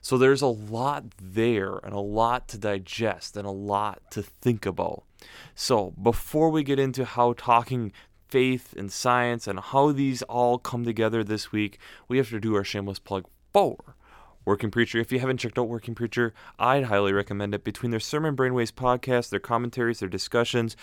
So 0.00 0.16
there's 0.16 0.42
a 0.42 0.46
lot 0.46 1.04
there 1.20 1.76
and 1.78 1.92
a 1.92 2.00
lot 2.00 2.48
to 2.48 2.58
digest 2.58 3.36
and 3.36 3.46
a 3.46 3.50
lot 3.50 4.00
to 4.12 4.22
think 4.22 4.64
about. 4.64 5.04
So 5.54 5.92
before 6.00 6.50
we 6.50 6.62
get 6.62 6.78
into 6.78 7.04
how 7.04 7.32
talking 7.32 7.92
faith 8.28 8.74
and 8.76 8.92
science 8.92 9.46
and 9.46 9.60
how 9.60 9.92
these 9.92 10.22
all 10.22 10.58
come 10.58 10.84
together 10.84 11.24
this 11.24 11.50
week, 11.50 11.78
we 12.08 12.18
have 12.18 12.28
to 12.30 12.40
do 12.40 12.54
our 12.54 12.64
shameless 12.64 12.98
plug 12.98 13.24
for 13.52 13.96
Working 14.44 14.70
Preacher. 14.70 14.98
If 14.98 15.12
you 15.12 15.18
haven't 15.18 15.38
checked 15.38 15.58
out 15.58 15.68
Working 15.68 15.94
Preacher, 15.94 16.32
I'd 16.58 16.84
highly 16.84 17.12
recommend 17.12 17.54
it. 17.54 17.64
Between 17.64 17.90
their 17.90 18.00
Sermon 18.00 18.36
Brainwaves 18.36 18.72
podcast, 18.72 19.30
their 19.30 19.40
commentaries, 19.40 20.00
their 20.00 20.08
discussions, 20.08 20.76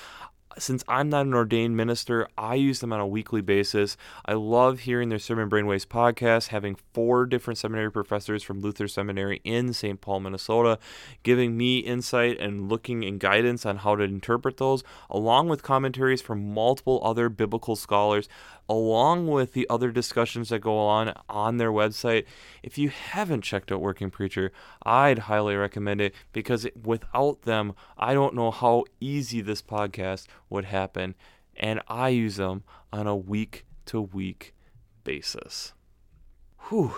since 0.58 0.84
I'm 0.88 1.10
not 1.10 1.25
an 1.25 1.34
ordained 1.34 1.75
minister, 1.75 2.28
I 2.38 2.56
use 2.56 2.80
them 2.80 2.94
on 2.94 3.00
a 3.00 3.08
weekly 3.08 3.42
basis. 3.42 3.98
I 4.25 4.34
love 4.34 4.82
hearing 4.82 5.10
their 5.10 5.20
Sermon 5.20 5.50
Brainwaves 5.50 5.86
podcast, 5.86 6.48
having 6.48 6.78
four 6.94 7.25
different 7.25 7.58
seminary 7.58 7.92
professors 7.92 8.44
from 8.44 8.62
Luther 8.62 8.88
Seminary 8.88 9.42
in 9.44 9.74
St. 9.74 10.00
Paul, 10.00 10.22
Minnesota, 10.22 10.80
giving 11.24 11.58
me 11.58 11.80
insight 11.80 12.40
and 12.40 12.70
looking 12.70 13.04
and 13.04 13.20
guidance 13.20 13.66
on 13.66 13.78
how 13.78 13.96
to 13.96 14.04
interpret 14.04 14.58
those, 14.58 14.84
along 15.10 15.50
with 15.50 15.64
commentaries 15.64 16.22
from 16.22 16.54
multiple 16.54 17.02
other 17.04 17.28
biblical 17.28 17.75
scholars 17.75 18.30
along 18.67 19.27
with 19.27 19.53
the 19.53 19.67
other 19.69 19.91
discussions 19.91 20.50
that 20.50 20.60
go 20.60 20.77
on 20.77 21.13
on 21.29 21.57
their 21.57 21.72
website. 21.72 22.25
If 22.63 22.77
you 22.77 22.89
haven't 22.89 23.41
checked 23.41 23.72
out 23.72 23.81
Working 23.81 24.10
Preacher, 24.10 24.51
I'd 24.84 25.19
highly 25.19 25.55
recommend 25.55 26.01
it 26.01 26.15
because 26.34 26.67
without 26.84 27.43
them, 27.43 27.74
I 27.98 28.13
don't 28.13 28.36
know 28.36 28.51
how 28.51 28.86
easy 29.00 29.41
this 29.41 29.62
podcast 29.62 30.27
would 30.50 30.65
happen. 30.65 31.15
And 31.57 31.81
I 31.88 32.10
use 32.10 32.36
them 32.36 32.63
on 32.91 33.07
a 33.07 33.15
week 33.15 33.65
to 33.86 34.01
week 34.01 34.53
basis. 35.03 35.74
Whew 36.69 36.95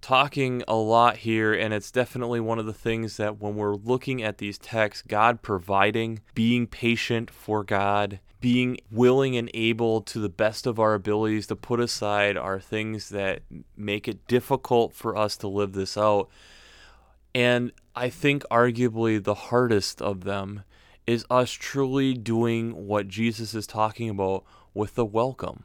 talking 0.00 0.62
a 0.68 0.74
lot 0.74 1.18
here, 1.18 1.52
and 1.52 1.74
it's 1.74 1.90
definitely 1.90 2.40
one 2.40 2.58
of 2.58 2.66
the 2.66 2.72
things 2.72 3.16
that 3.16 3.40
when 3.40 3.56
we're 3.56 3.74
looking 3.74 4.22
at 4.22 4.38
these 4.38 4.58
texts, 4.58 5.04
God 5.06 5.42
providing, 5.42 6.20
being 6.34 6.66
patient 6.66 7.30
for 7.30 7.64
God, 7.64 8.20
being 8.40 8.78
willing 8.90 9.36
and 9.36 9.50
able 9.52 10.00
to 10.02 10.20
the 10.20 10.28
best 10.28 10.66
of 10.66 10.78
our 10.78 10.94
abilities 10.94 11.46
to 11.48 11.56
put 11.56 11.80
aside 11.80 12.36
our 12.36 12.60
things 12.60 13.08
that 13.08 13.42
make 13.76 14.06
it 14.06 14.26
difficult 14.28 14.94
for 14.94 15.16
us 15.16 15.36
to 15.36 15.48
live 15.48 15.72
this 15.72 15.96
out. 15.96 16.28
And 17.34 17.72
I 17.96 18.08
think 18.08 18.44
arguably 18.50 19.22
the 19.22 19.34
hardest 19.34 20.00
of 20.00 20.24
them 20.24 20.62
is 21.06 21.24
us 21.30 21.50
truly 21.50 22.14
doing 22.14 22.86
what 22.86 23.08
Jesus 23.08 23.54
is 23.54 23.66
talking 23.66 24.08
about 24.08 24.44
with 24.74 24.94
the 24.94 25.04
welcome. 25.04 25.64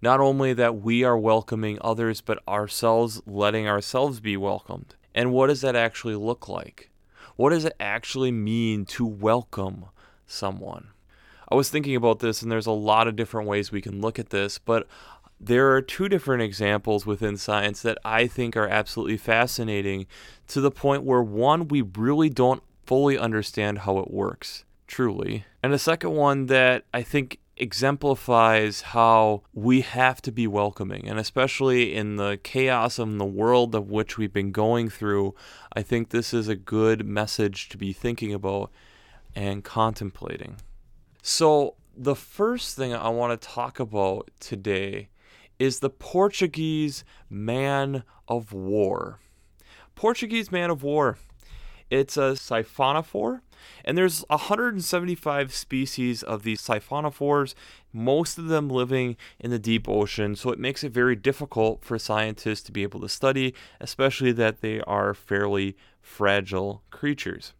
Not 0.00 0.18
only 0.18 0.52
that 0.54 0.80
we 0.80 1.04
are 1.04 1.18
welcoming 1.18 1.78
others, 1.80 2.20
but 2.20 2.42
ourselves 2.48 3.22
letting 3.26 3.68
ourselves 3.68 4.18
be 4.20 4.36
welcomed. 4.36 4.96
And 5.14 5.32
what 5.32 5.48
does 5.48 5.60
that 5.60 5.76
actually 5.76 6.16
look 6.16 6.48
like? 6.48 6.90
What 7.36 7.50
does 7.50 7.64
it 7.64 7.74
actually 7.78 8.32
mean 8.32 8.84
to 8.86 9.06
welcome 9.06 9.86
someone? 10.26 10.88
I 11.52 11.54
was 11.54 11.68
thinking 11.68 11.94
about 11.94 12.20
this, 12.20 12.40
and 12.40 12.50
there's 12.50 12.64
a 12.64 12.72
lot 12.72 13.06
of 13.06 13.14
different 13.14 13.46
ways 13.46 13.70
we 13.70 13.82
can 13.82 14.00
look 14.00 14.18
at 14.18 14.30
this, 14.30 14.56
but 14.56 14.88
there 15.38 15.70
are 15.72 15.82
two 15.82 16.08
different 16.08 16.42
examples 16.42 17.04
within 17.04 17.36
science 17.36 17.82
that 17.82 17.98
I 18.06 18.26
think 18.26 18.56
are 18.56 18.66
absolutely 18.66 19.18
fascinating 19.18 20.06
to 20.48 20.62
the 20.62 20.70
point 20.70 21.02
where 21.02 21.22
one, 21.22 21.68
we 21.68 21.82
really 21.82 22.30
don't 22.30 22.62
fully 22.86 23.18
understand 23.18 23.80
how 23.80 23.98
it 23.98 24.10
works, 24.10 24.64
truly. 24.86 25.44
And 25.62 25.74
the 25.74 25.78
second 25.78 26.12
one 26.12 26.46
that 26.46 26.84
I 26.94 27.02
think 27.02 27.38
exemplifies 27.58 28.80
how 28.80 29.42
we 29.52 29.82
have 29.82 30.22
to 30.22 30.32
be 30.32 30.46
welcoming. 30.46 31.06
And 31.06 31.18
especially 31.18 31.94
in 31.94 32.16
the 32.16 32.40
chaos 32.42 32.98
of 32.98 33.18
the 33.18 33.26
world 33.26 33.74
of 33.74 33.90
which 33.90 34.16
we've 34.16 34.32
been 34.32 34.52
going 34.52 34.88
through, 34.88 35.34
I 35.74 35.82
think 35.82 36.08
this 36.08 36.32
is 36.32 36.48
a 36.48 36.56
good 36.56 37.04
message 37.04 37.68
to 37.68 37.76
be 37.76 37.92
thinking 37.92 38.32
about 38.32 38.70
and 39.36 39.62
contemplating. 39.62 40.56
So, 41.24 41.76
the 41.96 42.16
first 42.16 42.76
thing 42.76 42.92
I 42.92 43.08
want 43.10 43.40
to 43.40 43.48
talk 43.48 43.78
about 43.78 44.28
today 44.40 45.08
is 45.56 45.78
the 45.78 45.88
Portuguese 45.88 47.04
man 47.30 48.02
of 48.26 48.52
war. 48.52 49.20
Portuguese 49.94 50.50
man 50.50 50.68
of 50.68 50.82
war. 50.82 51.18
It's 51.90 52.16
a 52.16 52.32
siphonophore, 52.32 53.42
and 53.84 53.96
there's 53.96 54.24
175 54.30 55.54
species 55.54 56.24
of 56.24 56.42
these 56.42 56.60
siphonophores, 56.60 57.54
most 57.92 58.36
of 58.36 58.48
them 58.48 58.68
living 58.68 59.16
in 59.38 59.52
the 59.52 59.60
deep 59.60 59.88
ocean, 59.88 60.34
so 60.34 60.50
it 60.50 60.58
makes 60.58 60.82
it 60.82 60.90
very 60.90 61.14
difficult 61.14 61.84
for 61.84 62.00
scientists 62.00 62.62
to 62.62 62.72
be 62.72 62.82
able 62.82 62.98
to 63.00 63.08
study, 63.08 63.54
especially 63.80 64.32
that 64.32 64.60
they 64.60 64.80
are 64.80 65.14
fairly 65.14 65.76
fragile 66.00 66.82
creatures. 66.90 67.52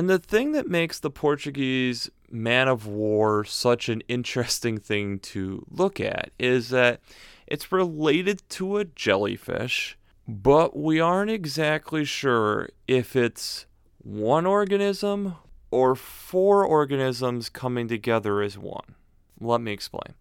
And 0.00 0.08
the 0.08 0.18
thing 0.18 0.52
that 0.52 0.66
makes 0.66 0.98
the 0.98 1.10
Portuguese 1.10 2.10
man 2.30 2.68
of 2.68 2.86
war 2.86 3.44
such 3.44 3.90
an 3.90 4.02
interesting 4.08 4.78
thing 4.78 5.18
to 5.18 5.66
look 5.68 6.00
at 6.00 6.30
is 6.38 6.70
that 6.70 7.00
it's 7.46 7.70
related 7.70 8.40
to 8.48 8.78
a 8.78 8.86
jellyfish, 8.86 9.98
but 10.26 10.74
we 10.74 11.00
aren't 11.00 11.30
exactly 11.30 12.06
sure 12.06 12.70
if 12.88 13.14
it's 13.14 13.66
one 13.98 14.46
organism 14.46 15.34
or 15.70 15.94
four 15.94 16.64
organisms 16.64 17.50
coming 17.50 17.86
together 17.86 18.40
as 18.40 18.56
one. 18.56 18.94
Let 19.38 19.60
me 19.60 19.70
explain. 19.70 20.14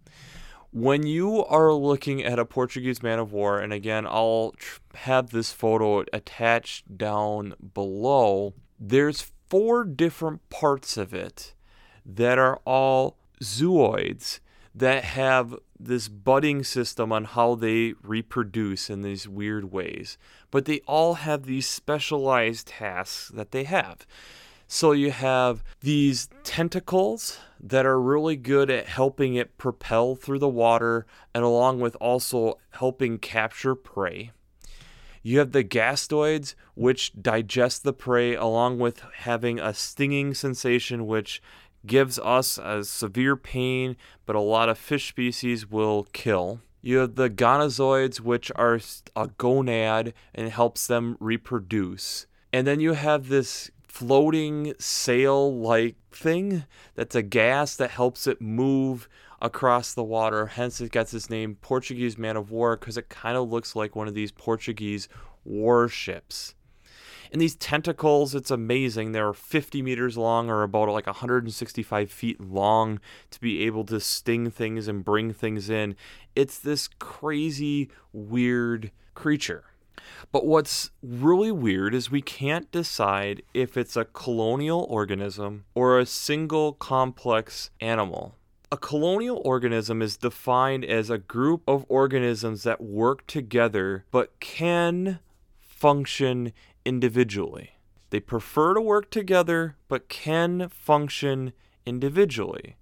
When 0.74 1.07
you 1.07 1.45
are 1.45 1.71
looking 1.71 2.21
at 2.21 2.38
a 2.38 2.43
Portuguese 2.43 3.01
man 3.01 3.17
of 3.17 3.31
war, 3.31 3.59
and 3.59 3.71
again, 3.71 4.05
I'll 4.05 4.55
have 4.93 5.29
this 5.29 5.53
photo 5.53 6.03
attached 6.12 6.98
down 6.98 7.53
below, 7.74 8.55
there's 8.77 9.31
four 9.50 9.84
different 9.84 10.48
parts 10.50 10.98
of 10.98 11.13
it 11.13 11.53
that 12.06 12.38
are 12.38 12.60
all 12.65 13.18
zooids 13.41 14.39
that 14.74 15.03
have 15.03 15.56
this 15.79 16.08
budding 16.08 16.63
system 16.63 17.12
on 17.12 17.24
how 17.24 17.56
they 17.56 17.94
reproduce 18.03 18.89
in 18.89 19.01
these 19.01 19.27
weird 19.27 19.72
ways. 19.72 20.18
But 20.51 20.65
they 20.65 20.82
all 20.88 21.15
have 21.15 21.46
these 21.46 21.68
specialized 21.68 22.68
tasks 22.68 23.29
that 23.29 23.51
they 23.51 23.63
have. 23.63 24.06
So 24.68 24.91
you 24.91 25.12
have 25.12 25.63
these 25.82 26.29
tentacles 26.44 27.39
that 27.60 27.86
are 27.86 28.00
really 28.00 28.36
good 28.36 28.70
at 28.70 28.88
helping 28.88 29.36
it 29.36 29.58
propel 29.58 30.15
through 30.15 30.39
the 30.39 30.48
water 30.48 31.06
and 31.34 31.44
along 31.44 31.79
with 31.79 31.96
also 31.96 32.60
helping 32.72 33.18
capture 33.18 33.74
prey. 33.74 34.32
You 35.21 35.39
have 35.39 35.51
the 35.51 35.63
gastrozoids, 35.63 36.55
which 36.75 37.11
digest 37.21 37.83
the 37.83 37.93
prey, 37.93 38.35
along 38.35 38.79
with 38.79 39.01
having 39.17 39.59
a 39.59 39.73
stinging 39.73 40.33
sensation, 40.33 41.05
which 41.07 41.41
gives 41.85 42.19
us 42.19 42.57
a 42.57 42.83
severe 42.83 43.35
pain, 43.35 43.95
but 44.25 44.35
a 44.35 44.41
lot 44.41 44.69
of 44.69 44.77
fish 44.77 45.09
species 45.09 45.69
will 45.69 46.07
kill. 46.13 46.61
You 46.81 46.97
have 46.99 47.15
the 47.15 47.29
gonozoids, 47.29 48.21
which 48.21 48.51
are 48.55 48.75
a 49.15 49.27
gonad 49.27 50.13
and 50.33 50.49
helps 50.49 50.88
them 50.88 51.17
reproduce. 51.19 52.25
And 52.53 52.65
then 52.65 52.79
you 52.79 52.93
have 52.93 53.27
this 53.27 53.69
floating 53.88 54.73
sail 54.79 55.53
like 55.59 55.95
thing 56.11 56.63
that's 56.95 57.15
a 57.15 57.21
gas 57.21 57.75
that 57.75 57.91
helps 57.91 58.27
it 58.27 58.41
move 58.41 59.09
across 59.41 59.93
the 59.93 60.03
water. 60.03 60.48
Hence, 60.48 60.81
it 60.81 60.91
gets 60.91 61.13
its 61.13 61.29
name 61.29 61.58
Portuguese 61.62 62.17
man 62.17 62.38
of 62.38 62.51
war 62.51 62.77
because 62.77 62.98
it 62.98 63.10
kind 63.10 63.38
of 63.38 63.50
looks 63.50 63.75
like 63.75 63.96
one 63.96 64.08
of 64.08 64.13
these 64.13 64.31
Portuguese 64.31 65.08
warships. 65.43 66.55
And 67.31 67.39
these 67.39 67.55
tentacles, 67.55 68.34
it's 68.34 68.50
amazing. 68.50 69.12
They're 69.12 69.34
50 69.34 69.81
meters 69.81 70.17
long 70.17 70.50
or 70.50 70.63
about 70.63 70.89
like 70.89 71.05
165 71.05 72.12
feet 72.12 72.41
long 72.41 73.00
to 73.29 73.39
be 73.39 73.65
able 73.65 73.86
to 73.86 74.00
sting 74.00 74.50
things 74.50 74.88
and 74.88 75.05
bring 75.05 75.31
things 75.31 75.69
in. 75.69 75.96
It's 76.36 76.58
this 76.58 76.88
crazy, 77.00 77.89
weird 78.12 78.91
creature. 79.13 79.65
But 80.31 80.46
what's 80.46 80.91
really 81.03 81.51
weird 81.51 81.93
is 81.93 82.10
we 82.10 82.22
can't 82.22 82.72
decide 82.72 83.43
if 83.53 83.77
it's 83.77 83.96
a 83.96 84.05
colonial 84.05 84.88
organism 84.89 85.65
or 85.75 86.00
a 86.00 86.05
single 86.05 86.74
complex 86.74 87.69
animal. 87.79 88.36
A 88.71 88.77
colonial 88.77 89.41
organism 89.43 89.99
is 89.99 90.15
defined 90.15 90.85
as 90.85 91.09
a 91.09 91.17
group 91.17 91.63
of 91.67 91.85
organisms 91.89 92.61
that 92.63 92.79
work 92.79 93.25
together 93.25 94.05
but 94.11 94.39
can 94.39 95.17
function 95.59 96.53
individually. 96.85 97.71
They 98.11 98.19
prefer 98.19 98.75
to 98.75 98.81
work 98.81 99.09
together 99.09 99.75
but 99.88 100.07
can 100.07 100.69
function 100.69 101.53
individually. 101.88 102.75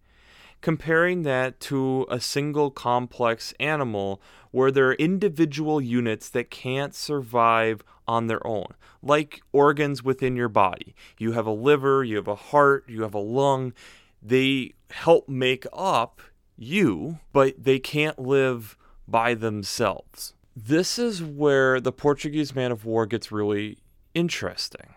Comparing 0.60 1.24
that 1.24 1.62
to 1.62 2.06
a 2.10 2.20
single 2.20 2.70
complex 2.70 3.54
animal 3.58 4.22
where 4.52 4.72
there 4.72 4.90
are 4.90 4.96
individual 4.96 5.80
units 5.80 6.28
that 6.30 6.52
can't 6.52 6.96
survive 6.96 7.82
on 8.06 8.28
their 8.28 8.46
own, 8.46 8.68
like 9.02 9.42
organs 9.54 10.04
within 10.04 10.36
your 10.36 10.50
body. 10.50 10.96
You 11.18 11.32
have 11.32 11.46
a 11.46 11.52
liver, 11.52 12.04
you 12.04 12.18
have 12.18 12.28
a 12.28 12.36
heart, 12.36 12.84
you 12.90 13.04
have 13.04 13.14
a 13.14 13.20
lung. 13.20 13.72
They 14.22 14.74
help 14.92 15.28
make 15.28 15.66
up 15.74 16.22
you, 16.58 17.20
but 17.34 17.64
they 17.64 17.80
can't 17.80 18.20
live 18.20 18.78
by 19.08 19.34
themselves. 19.34 20.34
This 20.56 20.98
is 20.98 21.22
where 21.22 21.80
the 21.80 21.92
Portuguese 21.92 22.56
man 22.56 22.72
of 22.72 22.84
war 22.84 23.06
gets 23.06 23.32
really 23.32 23.78
interesting 24.14 24.96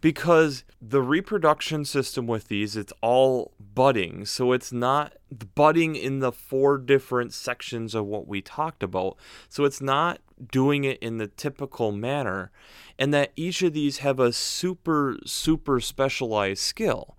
because 0.00 0.64
the 0.80 1.02
reproduction 1.02 1.84
system 1.84 2.26
with 2.26 2.48
these 2.48 2.76
it's 2.76 2.92
all 3.02 3.52
budding. 3.58 4.24
So 4.24 4.52
it's 4.52 4.72
not 4.72 5.14
budding 5.54 5.96
in 5.96 6.20
the 6.20 6.32
four 6.32 6.78
different 6.78 7.32
sections 7.32 7.94
of 7.94 8.06
what 8.06 8.26
we 8.26 8.40
talked 8.40 8.82
about. 8.82 9.16
So 9.48 9.64
it's 9.64 9.80
not 9.80 10.20
doing 10.50 10.84
it 10.84 10.98
in 11.00 11.18
the 11.18 11.26
typical 11.26 11.92
manner 11.92 12.50
and 12.98 13.12
that 13.12 13.32
each 13.36 13.62
of 13.62 13.74
these 13.74 13.98
have 13.98 14.18
a 14.18 14.32
super 14.32 15.18
super 15.26 15.80
specialized 15.80 16.62
skill 16.62 17.16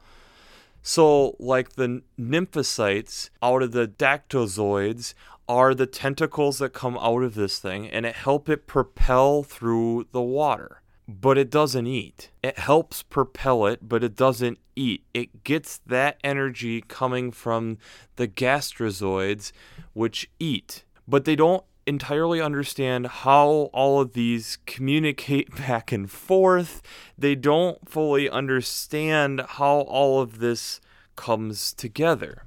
so 0.82 1.36
like 1.40 1.74
the 1.74 2.02
nymphocytes 2.20 3.30
out 3.42 3.64
of 3.64 3.72
the 3.72 3.88
dactylozoids 3.88 5.14
are 5.48 5.74
the 5.74 5.86
tentacles 5.86 6.60
that 6.60 6.74
come 6.74 6.98
out 7.00 7.24
of 7.24 7.36
this 7.36 7.60
thing 7.60 7.88
and 7.90 8.06
it 8.06 8.16
help 8.16 8.50
it 8.50 8.68
propel 8.68 9.44
through 9.44 10.08
the 10.12 10.22
water 10.22 10.82
but 11.20 11.38
it 11.38 11.50
doesn't 11.50 11.88
eat. 11.88 12.32
It 12.42 12.58
helps 12.58 13.04
propel 13.04 13.66
it, 13.66 13.80
but 13.82 14.04
it 14.04 14.16
doesn't 14.16 14.60
eat. 14.76 15.04
It 15.14 15.44
gets 15.44 15.80
that 15.86 16.18
energy 16.24 16.82
coming 16.82 17.32
from 17.32 17.78
the 18.16 18.28
gastrozoids, 18.28 19.52
which 19.94 20.30
eat, 20.40 20.84
but 21.08 21.26
they 21.26 21.36
don't 21.36 21.66
entirely 21.92 22.40
understand 22.40 23.06
how 23.06 23.70
all 23.74 24.00
of 24.00 24.14
these 24.14 24.58
communicate 24.66 25.54
back 25.68 25.92
and 25.92 26.10
forth. 26.10 26.82
They 27.18 27.36
don't 27.36 27.78
fully 27.88 28.30
understand 28.30 29.42
how 29.60 29.82
all 29.82 30.22
of 30.22 30.40
this 30.40 30.80
comes 31.18 31.74
together. 31.74 32.46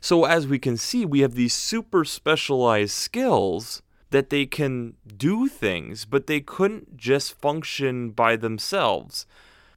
So, 0.00 0.24
as 0.24 0.46
we 0.46 0.60
can 0.60 0.76
see, 0.76 1.04
we 1.04 1.20
have 1.20 1.34
these 1.34 1.54
super 1.54 2.04
specialized 2.04 2.92
skills 2.92 3.82
that 4.10 4.30
they 4.30 4.46
can 4.46 4.94
do 5.06 5.48
things, 5.48 6.04
but 6.04 6.28
they 6.28 6.40
couldn't 6.40 6.96
just 6.96 7.38
function 7.40 8.10
by 8.10 8.36
themselves. 8.36 9.26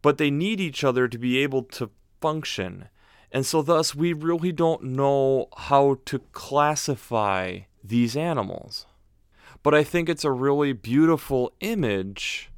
But 0.04 0.18
they 0.18 0.32
need 0.32 0.60
each 0.60 0.84
other 0.84 1.08
to 1.08 1.18
be 1.18 1.40
able 1.40 1.64
to 1.64 1.90
function. 2.22 2.90
And 3.32 3.46
so, 3.46 3.64
thus, 3.64 3.96
we 3.96 4.14
really 4.14 4.52
don't 4.52 4.84
know 4.84 5.48
how 5.58 5.98
to 6.06 6.20
classify 6.32 7.62
these 7.84 8.16
animals. 8.16 8.86
But 9.64 9.76
I 9.76 9.84
think 9.84 10.10
it's 10.10 10.26
a 10.26 10.32
really 10.32 10.74
beautiful 10.74 11.52
image 11.60 12.50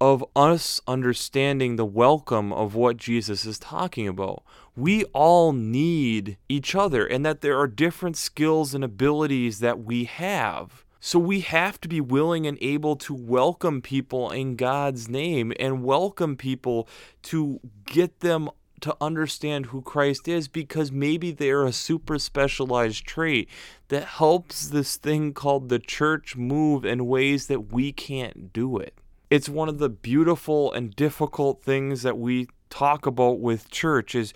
of 0.00 0.24
us 0.34 0.80
understanding 0.88 1.76
the 1.76 1.84
welcome 1.84 2.52
of 2.52 2.74
what 2.74 2.96
Jesus 2.96 3.44
is 3.44 3.58
talking 3.58 4.08
about. 4.08 4.42
We 4.74 5.04
all 5.12 5.52
need 5.52 6.38
each 6.48 6.74
other, 6.74 7.06
and 7.06 7.24
that 7.26 7.40
there 7.42 7.58
are 7.58 7.68
different 7.68 8.16
skills 8.16 8.74
and 8.74 8.82
abilities 8.82 9.60
that 9.60 9.84
we 9.84 10.04
have. 10.04 10.84
So 10.98 11.18
we 11.18 11.40
have 11.40 11.80
to 11.82 11.88
be 11.88 12.00
willing 12.00 12.46
and 12.46 12.56
able 12.60 12.96
to 12.96 13.12
welcome 13.12 13.82
people 13.82 14.30
in 14.30 14.56
God's 14.56 15.08
name 15.08 15.52
and 15.60 15.84
welcome 15.84 16.36
people 16.36 16.88
to 17.24 17.60
get 17.84 18.20
them 18.20 18.48
to 18.82 18.96
understand 19.00 19.66
who 19.66 19.82
Christ 19.82 20.28
is 20.28 20.48
because 20.48 20.92
maybe 20.92 21.32
they're 21.32 21.64
a 21.64 21.72
super 21.72 22.18
specialized 22.18 23.04
trait 23.06 23.48
that 23.88 24.04
helps 24.04 24.68
this 24.68 24.96
thing 24.96 25.32
called 25.32 25.68
the 25.68 25.78
church 25.78 26.36
move 26.36 26.84
in 26.84 27.06
ways 27.06 27.46
that 27.46 27.72
we 27.72 27.92
can't 27.92 28.52
do 28.52 28.76
it. 28.76 28.94
It's 29.30 29.48
one 29.48 29.68
of 29.68 29.78
the 29.78 29.88
beautiful 29.88 30.72
and 30.72 30.94
difficult 30.94 31.62
things 31.62 32.02
that 32.02 32.18
we 32.18 32.48
talk 32.68 33.06
about 33.06 33.40
with 33.40 33.70
church 33.70 34.14
is 34.14 34.34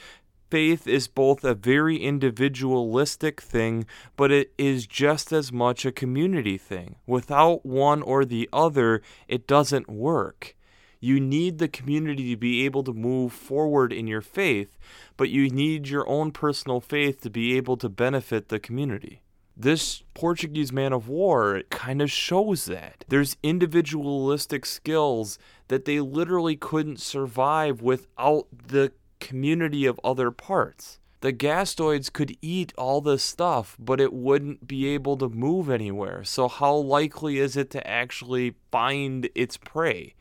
faith 0.51 0.87
is 0.87 1.09
both 1.09 1.45
a 1.45 1.55
very 1.55 1.97
individualistic 1.97 3.41
thing, 3.41 3.85
but 4.17 4.31
it 4.31 4.53
is 4.57 4.87
just 4.87 5.33
as 5.33 5.53
much 5.53 5.85
a 5.85 5.93
community 5.93 6.57
thing. 6.57 6.97
Without 7.07 7.67
one 7.67 8.03
or 8.03 8.25
the 8.25 8.49
other, 8.53 9.03
it 9.29 9.47
doesn't 9.47 9.89
work. 9.89 10.55
You 11.01 11.21
need 11.21 11.59
the 11.59 11.69
community 11.69 12.31
to 12.31 12.37
be 12.37 12.65
able 12.65 12.83
to 12.85 12.93
move 12.93 13.33
forward 13.33 13.93
in 13.93 14.07
your 14.07 14.21
faith, 14.23 14.79
but 15.17 15.29
you 15.29 15.51
need 15.51 15.89
your 15.89 16.09
own 16.09 16.33
personal 16.33 16.81
faith 16.81 17.21
to 17.23 17.31
be 17.31 17.57
able 17.57 17.77
to 17.79 17.89
benefit 17.89 18.49
the 18.49 18.59
community. 18.59 19.23
This 19.57 20.03
Portuguese 20.13 20.73
man 20.73 20.93
of 20.93 21.09
war 21.09 21.63
kind 21.71 22.03
of 22.03 22.11
shows 22.11 22.67
that. 22.67 23.05
There's 23.09 23.39
individualistic 23.43 24.67
skills 24.67 25.39
that 25.69 25.87
they 25.87 26.01
literally 26.01 26.57
couldn't 26.57 27.01
survive 27.01 27.81
without 27.81 28.47
the 28.69 28.93
community 29.19 29.87
of 29.87 29.99
other 30.05 30.31
parts. 30.31 30.99
The 31.27 31.33
gastrozoids 31.33 32.13
could 32.13 32.37
eat 32.41 32.73
all 32.79 33.01
this 33.01 33.25
stuff, 33.25 33.75
but 33.81 34.01
it 34.01 34.13
wouldn't 34.13 34.69
be 34.69 34.87
able 34.87 35.17
to 35.17 35.29
move 35.29 35.69
anywhere. 35.69 36.23
So, 36.23 36.47
how 36.47 36.77
likely 36.77 37.41
is 37.41 37.57
it 37.57 37.69
to 37.71 37.85
actually 37.85 38.55
find 38.71 39.29
its 39.35 39.57
prey? 39.57 40.15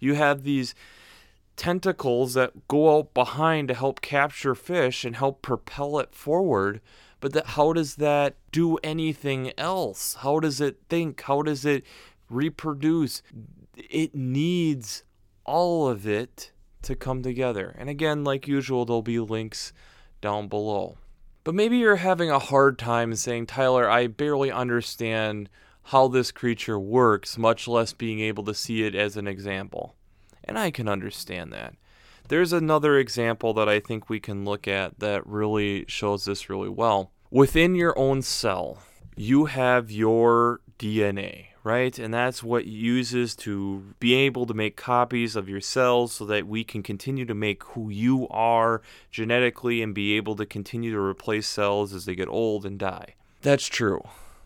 You 0.00 0.16
have 0.16 0.42
these 0.42 0.74
tentacles 1.54 2.34
that 2.34 2.66
go 2.66 2.98
out 2.98 3.14
behind 3.14 3.68
to 3.68 3.74
help 3.74 4.00
capture 4.00 4.56
fish 4.56 5.04
and 5.04 5.14
help 5.14 5.42
propel 5.42 5.96
it 6.00 6.12
forward. 6.12 6.80
But 7.20 7.34
that, 7.34 7.46
how 7.50 7.72
does 7.72 7.94
that 7.94 8.34
do 8.50 8.78
anything 8.78 9.52
else? 9.56 10.14
How 10.14 10.40
does 10.40 10.60
it 10.60 10.78
think? 10.88 11.20
How 11.20 11.42
does 11.42 11.64
it 11.64 11.84
reproduce? 12.28 13.22
It 13.76 14.12
needs 14.12 15.04
all 15.44 15.86
of 15.86 16.04
it 16.04 16.50
to 16.82 16.96
come 16.96 17.22
together. 17.22 17.76
And 17.78 17.88
again, 17.88 18.24
like 18.24 18.48
usual, 18.48 18.84
there'll 18.84 19.02
be 19.02 19.20
links 19.20 19.72
down 20.20 20.48
below. 20.48 20.96
But 21.44 21.54
maybe 21.54 21.78
you're 21.78 21.96
having 21.96 22.30
a 22.30 22.38
hard 22.38 22.78
time 22.78 23.14
saying, 23.14 23.46
Tyler, 23.46 23.88
I 23.88 24.06
barely 24.06 24.50
understand 24.50 25.48
how 25.84 26.08
this 26.08 26.30
creature 26.30 26.78
works, 26.78 27.38
much 27.38 27.66
less 27.66 27.92
being 27.92 28.20
able 28.20 28.44
to 28.44 28.54
see 28.54 28.84
it 28.84 28.94
as 28.94 29.16
an 29.16 29.26
example. 29.26 29.94
And 30.44 30.58
I 30.58 30.70
can 30.70 30.88
understand 30.88 31.52
that. 31.52 31.74
There's 32.28 32.52
another 32.52 32.98
example 32.98 33.54
that 33.54 33.68
I 33.68 33.80
think 33.80 34.10
we 34.10 34.20
can 34.20 34.44
look 34.44 34.68
at 34.68 34.98
that 34.98 35.26
really 35.26 35.86
shows 35.88 36.26
this 36.26 36.50
really 36.50 36.68
well. 36.68 37.10
Within 37.30 37.74
your 37.74 37.98
own 37.98 38.20
cell, 38.20 38.82
you 39.16 39.46
have 39.46 39.90
your 39.90 40.60
DNA 40.78 41.47
right? 41.68 41.98
And 41.98 42.14
that's 42.14 42.42
what 42.42 42.64
uses 42.64 43.36
to 43.36 43.94
be 44.00 44.14
able 44.14 44.46
to 44.46 44.54
make 44.54 44.74
copies 44.74 45.36
of 45.36 45.50
your 45.50 45.60
cells 45.60 46.14
so 46.14 46.24
that 46.24 46.46
we 46.46 46.64
can 46.64 46.82
continue 46.82 47.26
to 47.26 47.34
make 47.34 47.62
who 47.62 47.90
you 47.90 48.26
are 48.30 48.80
genetically 49.10 49.82
and 49.82 49.94
be 49.94 50.16
able 50.16 50.34
to 50.36 50.46
continue 50.46 50.90
to 50.92 50.98
replace 50.98 51.46
cells 51.46 51.92
as 51.92 52.06
they 52.06 52.14
get 52.14 52.26
old 52.28 52.64
and 52.64 52.78
die. 52.78 53.16
That's 53.42 53.66
true. 53.66 54.02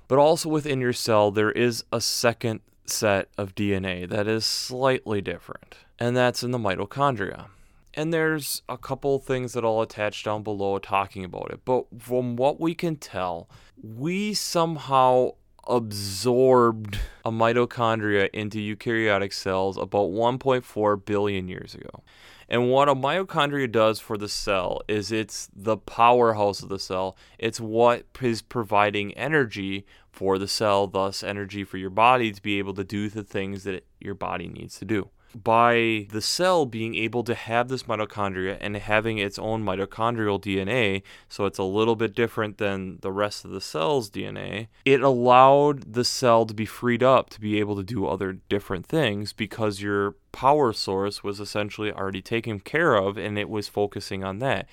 But 0.08 0.18
also 0.18 0.48
within 0.48 0.80
your 0.80 0.92
cell, 0.92 1.30
there 1.30 1.52
is 1.52 1.84
a 1.92 2.00
second 2.00 2.60
set 2.86 3.28
of 3.38 3.54
DNA 3.54 4.08
that 4.08 4.26
is 4.26 4.44
slightly 4.44 5.20
different, 5.20 5.76
and 6.00 6.16
that's 6.16 6.42
in 6.42 6.50
the 6.50 6.58
mitochondria. 6.58 7.46
And 7.94 8.12
there's 8.12 8.62
a 8.68 8.76
couple 8.76 9.20
things 9.20 9.52
that 9.52 9.64
I'll 9.64 9.80
attach 9.80 10.24
down 10.24 10.42
below 10.42 10.78
talking 10.80 11.24
about 11.24 11.52
it. 11.52 11.60
But 11.64 11.84
from 12.00 12.34
what 12.34 12.58
we 12.58 12.74
can 12.74 12.96
tell, 12.96 13.48
we 13.80 14.34
somehow 14.34 15.34
absorbed 15.68 16.98
a 17.24 17.30
mitochondria 17.30 18.28
into 18.32 18.58
eukaryotic 18.58 19.32
cells 19.32 19.76
about 19.76 20.10
1.4 20.10 21.04
billion 21.04 21.48
years 21.48 21.74
ago. 21.74 22.02
And 22.48 22.70
what 22.70 22.88
a 22.88 22.94
mitochondria 22.94 23.70
does 23.70 23.98
for 23.98 24.18
the 24.18 24.28
cell 24.28 24.82
is 24.88 25.10
it's 25.10 25.48
the 25.54 25.76
powerhouse 25.76 26.62
of 26.62 26.68
the 26.68 26.78
cell. 26.78 27.16
It's 27.38 27.60
what 27.60 28.04
is 28.20 28.42
providing 28.42 29.14
energy 29.14 29.86
for 30.10 30.36
the 30.36 30.48
cell, 30.48 30.86
thus 30.86 31.22
energy 31.22 31.64
for 31.64 31.78
your 31.78 31.90
body 31.90 32.32
to 32.32 32.42
be 32.42 32.58
able 32.58 32.74
to 32.74 32.84
do 32.84 33.08
the 33.08 33.24
things 33.24 33.64
that 33.64 33.86
your 34.00 34.14
body 34.14 34.48
needs 34.48 34.78
to 34.80 34.84
do 34.84 35.08
by 35.34 36.06
the 36.10 36.20
cell 36.20 36.66
being 36.66 36.94
able 36.94 37.24
to 37.24 37.34
have 37.34 37.68
this 37.68 37.84
mitochondria 37.84 38.58
and 38.60 38.76
having 38.76 39.18
its 39.18 39.38
own 39.38 39.64
mitochondrial 39.64 40.40
DNA, 40.40 41.02
so 41.28 41.46
it's 41.46 41.58
a 41.58 41.64
little 41.64 41.96
bit 41.96 42.14
different 42.14 42.58
than 42.58 42.98
the 43.00 43.12
rest 43.12 43.44
of 43.44 43.50
the 43.50 43.60
cell's 43.60 44.10
DNA, 44.10 44.68
it 44.84 45.00
allowed 45.00 45.94
the 45.94 46.04
cell 46.04 46.46
to 46.46 46.54
be 46.54 46.66
freed 46.66 47.02
up 47.02 47.30
to 47.30 47.40
be 47.40 47.58
able 47.58 47.76
to 47.76 47.82
do 47.82 48.06
other 48.06 48.32
different 48.48 48.86
things 48.86 49.32
because 49.32 49.80
your 49.82 50.16
power 50.32 50.72
source 50.72 51.22
was 51.22 51.40
essentially 51.40 51.92
already 51.92 52.22
taken 52.22 52.60
care 52.60 52.94
of 52.94 53.16
and 53.16 53.38
it 53.38 53.48
was 53.48 53.68
focusing 53.68 54.24
on 54.24 54.38
that. 54.38 54.68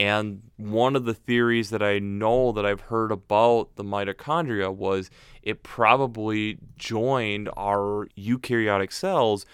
And 0.00 0.42
one 0.56 0.94
of 0.94 1.06
the 1.06 1.14
theories 1.14 1.70
that 1.70 1.82
I 1.82 1.98
know 1.98 2.52
that 2.52 2.64
I've 2.64 2.82
heard 2.82 3.10
about 3.10 3.74
the 3.74 3.82
mitochondria 3.82 4.72
was 4.72 5.10
it 5.42 5.64
probably 5.64 6.58
joined 6.76 7.48
our 7.56 8.06
eukaryotic 8.16 8.92
cells 8.92 9.44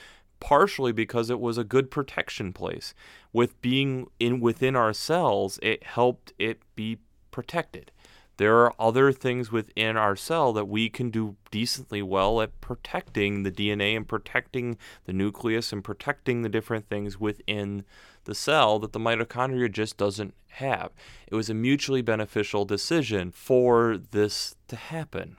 partially 0.40 0.92
because 0.92 1.30
it 1.30 1.40
was 1.40 1.58
a 1.58 1.64
good 1.64 1.90
protection 1.90 2.52
place. 2.52 2.94
With 3.32 3.60
being 3.60 4.08
in 4.20 4.40
within 4.40 4.76
our 4.76 4.92
cells, 4.92 5.58
it 5.62 5.84
helped 5.84 6.32
it 6.38 6.60
be 6.76 6.98
protected. 7.30 7.90
There 8.36 8.58
are 8.58 8.74
other 8.78 9.12
things 9.12 9.52
within 9.52 9.96
our 9.96 10.16
cell 10.16 10.52
that 10.54 10.66
we 10.66 10.88
can 10.88 11.10
do 11.10 11.36
decently 11.50 12.02
well 12.02 12.40
at 12.40 12.60
protecting 12.60 13.42
the 13.42 13.50
DNA 13.50 13.96
and 13.96 14.08
protecting 14.08 14.76
the 15.04 15.12
nucleus 15.12 15.72
and 15.72 15.84
protecting 15.84 16.42
the 16.42 16.48
different 16.48 16.88
things 16.88 17.20
within 17.20 17.84
the 18.24 18.34
cell 18.34 18.78
that 18.80 18.92
the 18.92 18.98
mitochondria 18.98 19.70
just 19.70 19.96
doesn't 19.96 20.34
have. 20.48 20.90
It 21.28 21.36
was 21.36 21.48
a 21.48 21.54
mutually 21.54 22.02
beneficial 22.02 22.64
decision 22.64 23.30
for 23.30 23.98
this 23.98 24.56
to 24.68 24.76
happen. 24.76 25.36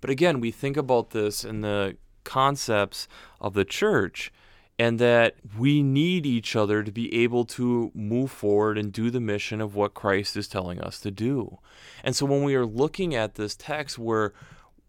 But 0.00 0.10
again, 0.10 0.38
we 0.38 0.50
think 0.50 0.76
about 0.76 1.10
this 1.10 1.44
in 1.44 1.62
the 1.62 1.96
concepts 2.24 3.06
of 3.40 3.54
the 3.54 3.64
church 3.64 4.32
and 4.78 4.98
that 4.98 5.36
we 5.56 5.82
need 5.82 6.26
each 6.26 6.56
other 6.56 6.82
to 6.82 6.90
be 6.90 7.14
able 7.14 7.44
to 7.44 7.92
move 7.94 8.30
forward 8.30 8.76
and 8.76 8.92
do 8.92 9.10
the 9.10 9.20
mission 9.20 9.60
of 9.60 9.76
what 9.76 9.94
Christ 9.94 10.36
is 10.36 10.48
telling 10.48 10.80
us 10.80 10.98
to 11.00 11.10
do. 11.10 11.58
And 12.02 12.16
so 12.16 12.26
when 12.26 12.42
we 12.42 12.56
are 12.56 12.66
looking 12.66 13.14
at 13.14 13.36
this 13.36 13.54
text 13.54 13.98
where 13.98 14.32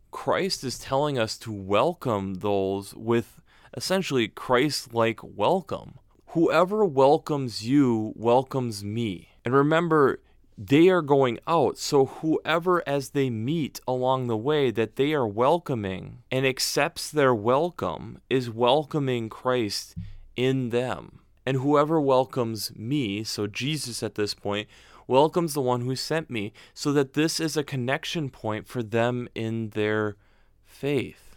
Christ 0.09 0.63
is 0.63 0.79
telling 0.79 1.19
us 1.19 1.37
to 1.39 1.51
welcome 1.51 2.35
those 2.35 2.95
with 2.95 3.41
essentially 3.77 4.27
Christ 4.27 4.93
like 4.93 5.19
welcome, 5.21 5.99
whoever 6.27 6.83
welcomes 6.83 7.67
you 7.67 8.13
welcomes 8.15 8.83
me. 8.83 9.29
And 9.43 9.53
remember, 9.53 10.19
they 10.57 10.89
are 10.89 11.01
going 11.01 11.39
out. 11.47 11.77
So 11.77 12.05
whoever 12.05 12.87
as 12.87 13.09
they 13.09 13.29
meet 13.29 13.81
along 13.87 14.27
the 14.27 14.37
way 14.37 14.71
that 14.71 14.95
they 14.95 15.13
are 15.13 15.27
welcoming 15.27 16.19
and 16.31 16.45
accepts 16.45 17.11
their 17.11 17.35
welcome 17.35 18.19
is 18.29 18.49
welcoming 18.49 19.29
Christ 19.29 19.95
in 20.35 20.69
them. 20.69 21.19
And 21.45 21.57
whoever 21.57 21.99
welcomes 22.01 22.75
me, 22.75 23.23
so 23.23 23.47
Jesus 23.47 24.01
at 24.01 24.15
this 24.15 24.33
point, 24.33 24.67
welcomes 25.07 25.53
the 25.53 25.61
one 25.61 25.81
who 25.81 25.95
sent 25.95 26.29
me, 26.29 26.51
so 26.73 26.91
that 26.93 27.13
this 27.13 27.39
is 27.39 27.55
a 27.55 27.63
connection 27.63 28.29
point 28.29 28.67
for 28.67 28.81
them 28.81 29.27
in 29.35 29.69
their 29.71 30.15
faith. 30.65 31.35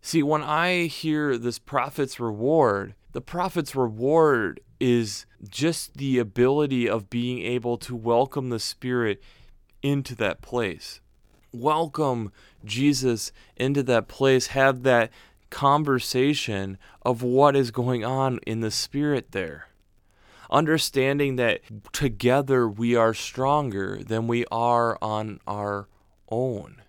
See, 0.00 0.22
when 0.22 0.42
I 0.42 0.86
hear 0.86 1.36
this 1.36 1.58
prophet's 1.58 2.20
reward, 2.20 2.94
the 3.12 3.20
prophet's 3.20 3.74
reward 3.74 4.60
is 4.80 5.26
just 5.48 5.96
the 5.96 6.18
ability 6.18 6.88
of 6.88 7.10
being 7.10 7.40
able 7.40 7.78
to 7.78 7.94
welcome 7.94 8.48
the 8.48 8.60
Spirit 8.60 9.22
into 9.82 10.14
that 10.16 10.42
place. 10.42 11.00
Welcome 11.52 12.32
Jesus 12.64 13.32
into 13.56 13.82
that 13.84 14.08
place. 14.08 14.48
Have 14.48 14.82
that 14.82 15.10
conversation 15.50 16.78
of 17.02 17.22
what 17.22 17.56
is 17.56 17.70
going 17.70 18.04
on 18.04 18.38
in 18.46 18.60
the 18.60 18.70
Spirit 18.70 19.32
there. 19.32 19.68
Understanding 20.50 21.36
that 21.36 21.60
together 21.92 22.68
we 22.68 22.94
are 22.94 23.14
stronger 23.14 24.00
than 24.02 24.26
we 24.26 24.44
are 24.50 24.98
on 25.02 25.40
our 25.46 25.88
own. 26.30 26.82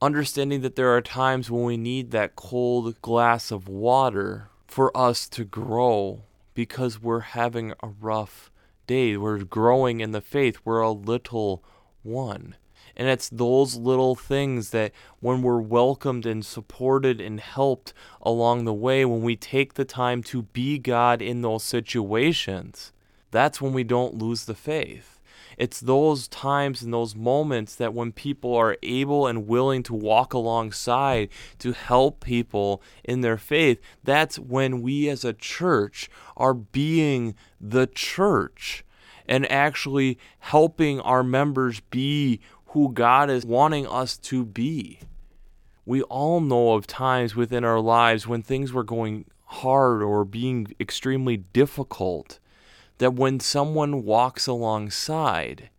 Understanding 0.00 0.60
that 0.62 0.76
there 0.76 0.94
are 0.94 1.02
times 1.02 1.50
when 1.50 1.64
we 1.64 1.76
need 1.76 2.10
that 2.10 2.36
cold 2.36 3.00
glass 3.02 3.50
of 3.50 3.68
water 3.68 4.48
for 4.66 4.96
us 4.96 5.28
to 5.28 5.44
grow 5.44 6.22
because 6.54 7.00
we're 7.00 7.20
having 7.20 7.72
a 7.82 7.88
rough 7.88 8.50
day. 8.86 9.16
We're 9.16 9.44
growing 9.44 10.00
in 10.00 10.12
the 10.12 10.20
faith. 10.20 10.58
We're 10.64 10.80
a 10.80 10.90
little 10.90 11.62
one. 12.02 12.56
And 12.96 13.08
it's 13.08 13.28
those 13.28 13.76
little 13.76 14.14
things 14.14 14.70
that 14.70 14.92
when 15.20 15.42
we're 15.42 15.60
welcomed 15.60 16.26
and 16.26 16.44
supported 16.44 17.20
and 17.20 17.40
helped 17.40 17.94
along 18.20 18.64
the 18.64 18.74
way, 18.74 19.04
when 19.04 19.22
we 19.22 19.36
take 19.36 19.74
the 19.74 19.84
time 19.84 20.22
to 20.24 20.42
be 20.42 20.78
God 20.78 21.22
in 21.22 21.42
those 21.42 21.62
situations, 21.62 22.92
that's 23.30 23.60
when 23.60 23.72
we 23.72 23.84
don't 23.84 24.14
lose 24.14 24.44
the 24.44 24.54
faith. 24.54 25.19
It's 25.60 25.78
those 25.78 26.26
times 26.26 26.80
and 26.80 26.90
those 26.90 27.14
moments 27.14 27.74
that 27.74 27.92
when 27.92 28.12
people 28.12 28.56
are 28.56 28.78
able 28.82 29.26
and 29.26 29.46
willing 29.46 29.82
to 29.82 29.94
walk 29.94 30.32
alongside 30.32 31.28
to 31.58 31.72
help 31.72 32.24
people 32.24 32.82
in 33.04 33.20
their 33.20 33.36
faith, 33.36 33.78
that's 34.02 34.38
when 34.38 34.80
we 34.80 35.10
as 35.10 35.22
a 35.22 35.34
church 35.34 36.08
are 36.34 36.54
being 36.54 37.34
the 37.60 37.86
church 37.86 38.86
and 39.26 39.52
actually 39.52 40.18
helping 40.38 40.98
our 41.00 41.22
members 41.22 41.80
be 41.90 42.40
who 42.68 42.90
God 42.90 43.28
is 43.28 43.44
wanting 43.44 43.86
us 43.86 44.16
to 44.16 44.46
be. 44.46 45.00
We 45.84 46.00
all 46.04 46.40
know 46.40 46.72
of 46.72 46.86
times 46.86 47.36
within 47.36 47.64
our 47.66 47.80
lives 47.80 48.26
when 48.26 48.40
things 48.40 48.72
were 48.72 48.82
going 48.82 49.26
hard 49.44 50.02
or 50.02 50.24
being 50.24 50.74
extremely 50.80 51.36
difficult 51.36 52.38
that 53.00 53.14
when 53.14 53.40
someone 53.40 54.04
walks 54.04 54.46
alongside, 54.46 55.70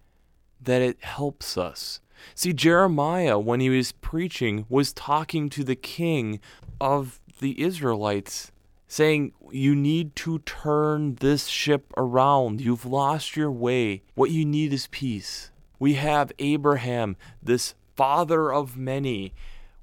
that 0.60 0.81
it 0.81 0.97
helps 1.03 1.55
us. 1.55 2.01
See, 2.34 2.51
Jeremiah, 2.51 3.38
when 3.38 3.60
he 3.60 3.69
was 3.69 3.91
preaching, 3.91 4.65
was 4.69 4.91
talking 4.91 5.47
to 5.51 5.63
the 5.63 5.75
king 5.75 6.39
of 6.79 7.19
the 7.39 7.62
Israelites, 7.62 8.51
saying, 8.88 9.34
You 9.51 9.75
need 9.75 10.15
to 10.17 10.39
turn 10.39 11.15
this 11.15 11.45
ship 11.45 11.93
around. 11.95 12.60
You've 12.60 12.86
lost 12.86 13.36
your 13.38 13.51
way. 13.51 14.01
What 14.15 14.31
you 14.31 14.43
need 14.43 14.73
is 14.73 14.88
peace. 14.88 15.51
We 15.77 15.93
have 15.93 16.31
Abraham, 16.39 17.17
this 17.41 17.75
father 17.95 18.51
of 18.51 18.77
many, 18.77 19.36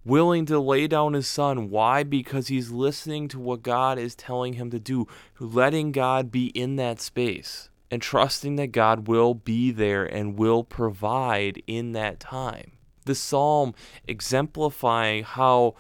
willing 0.09 0.47
to 0.47 0.59
lay 0.59 0.87
down 0.87 1.13
his 1.13 1.29
son. 1.29 1.71
Why? 1.71 2.03
Because 2.03 2.49
he's 2.49 2.71
listening 2.71 3.29
to 3.29 3.39
what 3.39 3.63
God 3.63 3.99
is 3.99 4.15
telling 4.15 4.55
him 4.55 4.71
to 4.71 4.81
do, 4.81 5.07
letting 5.39 5.93
God 5.93 6.33
be 6.33 6.47
in 6.49 6.77
that 6.77 7.01
space 7.01 7.69
and 7.91 8.03
trusting 8.03 8.57
that 8.57 8.73
God 8.73 9.07
will 9.07 9.35
be 9.35 9.71
there 9.71 10.05
and 10.05 10.39
will 10.39 10.65
provide 10.65 11.63
in 11.67 11.93
that 11.93 12.21
time. 12.21 12.73
The 13.05 13.15
psalm 13.15 13.75
exemplifying 14.07 15.25
how 15.25 15.75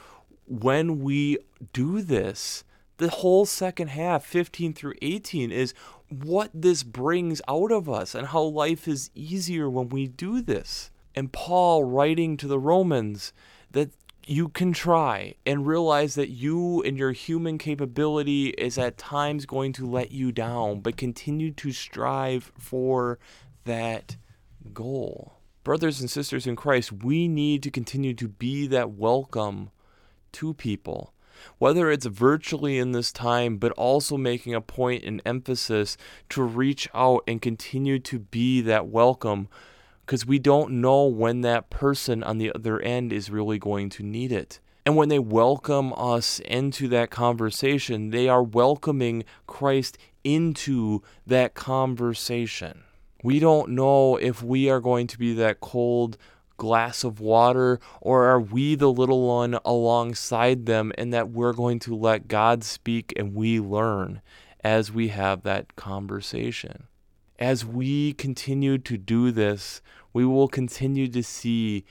when 0.46 1.00
we 1.00 1.38
do 1.72 2.00
this, 2.00 2.64
the 2.96 3.10
whole 3.10 3.46
second 3.46 3.88
half, 3.88 4.24
15 4.24 4.72
through 4.72 4.94
18, 5.02 5.52
is 5.52 5.74
what 6.08 6.50
this 6.54 6.82
brings 6.82 7.42
out 7.46 7.70
of 7.70 7.88
us 7.88 8.14
and 8.14 8.28
how 8.28 8.42
life 8.42 8.88
is 8.88 9.10
easier 9.14 9.68
when 9.68 9.88
we 9.90 10.06
do 10.06 10.40
this. 10.40 10.90
And 11.14 11.32
Paul 11.32 11.84
writing 11.84 12.36
to 12.38 12.48
the 12.48 12.58
Romans 12.58 13.32
that 13.70 13.90
you 14.28 14.48
can 14.50 14.74
try 14.74 15.34
and 15.46 15.66
realize 15.66 16.14
that 16.14 16.28
you 16.28 16.82
and 16.82 16.98
your 16.98 17.12
human 17.12 17.56
capability 17.56 18.48
is 18.50 18.76
at 18.76 18.98
times 18.98 19.46
going 19.46 19.72
to 19.72 19.86
let 19.86 20.10
you 20.12 20.30
down, 20.30 20.80
but 20.80 20.98
continue 20.98 21.50
to 21.50 21.72
strive 21.72 22.52
for 22.58 23.18
that 23.64 24.16
goal. 24.74 25.38
Brothers 25.64 26.00
and 26.00 26.10
sisters 26.10 26.46
in 26.46 26.56
Christ, 26.56 26.92
we 26.92 27.26
need 27.26 27.62
to 27.62 27.70
continue 27.70 28.12
to 28.14 28.28
be 28.28 28.66
that 28.66 28.90
welcome 28.90 29.70
to 30.32 30.52
people. 30.52 31.14
Whether 31.56 31.90
it's 31.90 32.04
virtually 32.04 32.78
in 32.78 32.92
this 32.92 33.12
time, 33.12 33.56
but 33.56 33.72
also 33.72 34.18
making 34.18 34.54
a 34.54 34.60
point 34.60 35.04
and 35.04 35.22
emphasis 35.24 35.96
to 36.28 36.42
reach 36.42 36.86
out 36.92 37.24
and 37.26 37.40
continue 37.40 37.98
to 38.00 38.18
be 38.18 38.60
that 38.60 38.88
welcome 38.88 39.48
because 40.08 40.24
we 40.24 40.38
don't 40.38 40.70
know 40.70 41.04
when 41.04 41.42
that 41.42 41.68
person 41.68 42.22
on 42.22 42.38
the 42.38 42.50
other 42.54 42.80
end 42.80 43.12
is 43.12 43.28
really 43.28 43.58
going 43.58 43.90
to 43.90 44.02
need 44.02 44.32
it. 44.32 44.58
And 44.86 44.96
when 44.96 45.10
they 45.10 45.18
welcome 45.18 45.92
us 45.98 46.40
into 46.46 46.88
that 46.88 47.10
conversation, 47.10 48.08
they 48.08 48.26
are 48.26 48.42
welcoming 48.42 49.24
Christ 49.46 49.98
into 50.24 51.02
that 51.26 51.52
conversation. 51.52 52.84
We 53.22 53.38
don't 53.38 53.72
know 53.72 54.16
if 54.16 54.42
we 54.42 54.70
are 54.70 54.80
going 54.80 55.08
to 55.08 55.18
be 55.18 55.34
that 55.34 55.60
cold 55.60 56.16
glass 56.56 57.04
of 57.04 57.20
water 57.20 57.78
or 58.00 58.24
are 58.28 58.40
we 58.40 58.76
the 58.76 58.90
little 58.90 59.28
one 59.28 59.58
alongside 59.62 60.64
them 60.64 60.90
and 60.96 61.12
that 61.12 61.28
we're 61.28 61.52
going 61.52 61.80
to 61.80 61.94
let 61.94 62.28
God 62.28 62.64
speak 62.64 63.12
and 63.14 63.34
we 63.34 63.60
learn 63.60 64.22
as 64.64 64.90
we 64.90 65.08
have 65.08 65.42
that 65.42 65.76
conversation. 65.76 66.84
As 67.38 67.64
we 67.64 68.14
continue 68.14 68.78
to 68.78 68.96
do 68.96 69.30
this, 69.30 69.80
we 70.12 70.24
will 70.24 70.48
continue 70.48 71.08
to 71.08 71.22
see 71.22 71.84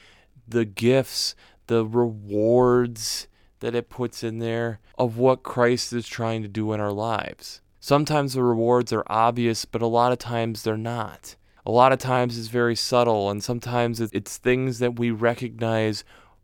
the 0.48 0.66
gifts, 0.66 1.36
the 1.68 1.86
rewards 1.86 3.28
that 3.60 3.76
it 3.76 3.90
puts 3.90 4.24
in 4.24 4.40
there 4.40 4.80
of 4.98 5.18
what 5.18 5.44
Christ 5.44 5.94
is 5.94 6.08
trying 6.08 6.42
to 6.42 6.48
do 6.48 6.74
in 6.74 6.80
our 6.80 6.92
lives. 6.92 7.62
Sometimes 7.80 8.34
the 8.34 8.44
rewards 8.44 8.92
are 8.92 9.06
obvious, 9.08 9.66
but 9.66 9.82
a 9.82 9.88
lot 9.88 10.12
of 10.12 10.20
times 10.20 10.64
they're 10.64 10.78
not. 10.78 11.36
A 11.66 11.72
lot 11.72 11.92
of 11.92 12.00
times 12.00 12.38
it's 12.38 12.48
very 12.48 12.76
subtle, 12.76 13.30
and 13.30 13.44
sometimes 13.44 14.00
it's 14.00 14.38
things 14.38 14.80
that 14.80 14.98
we 14.98 15.12
recognize 15.12 16.04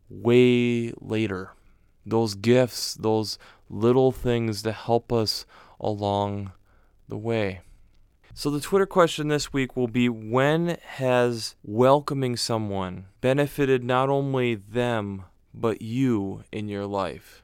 way 0.10 0.92
later. 1.00 1.52
Those 2.06 2.36
gifts, 2.36 2.94
those 2.96 3.38
little 3.70 4.12
things 4.12 4.64
that 4.64 4.74
help 4.74 5.14
us 5.14 5.46
along 5.80 6.52
the 7.08 7.18
way. 7.18 7.62
So, 8.36 8.50
the 8.50 8.60
Twitter 8.60 8.88
question 8.88 9.28
this 9.28 9.54
week 9.54 9.78
will 9.78 9.88
be 9.88 10.10
When 10.10 10.78
has 10.84 11.54
welcoming 11.64 12.36
someone 12.36 13.06
benefited 13.22 13.84
not 13.84 14.10
only 14.10 14.56
them, 14.56 15.26
but 15.54 15.84
you 15.84 16.44
in 16.52 16.68
your 16.68 16.88
life? 16.88 17.44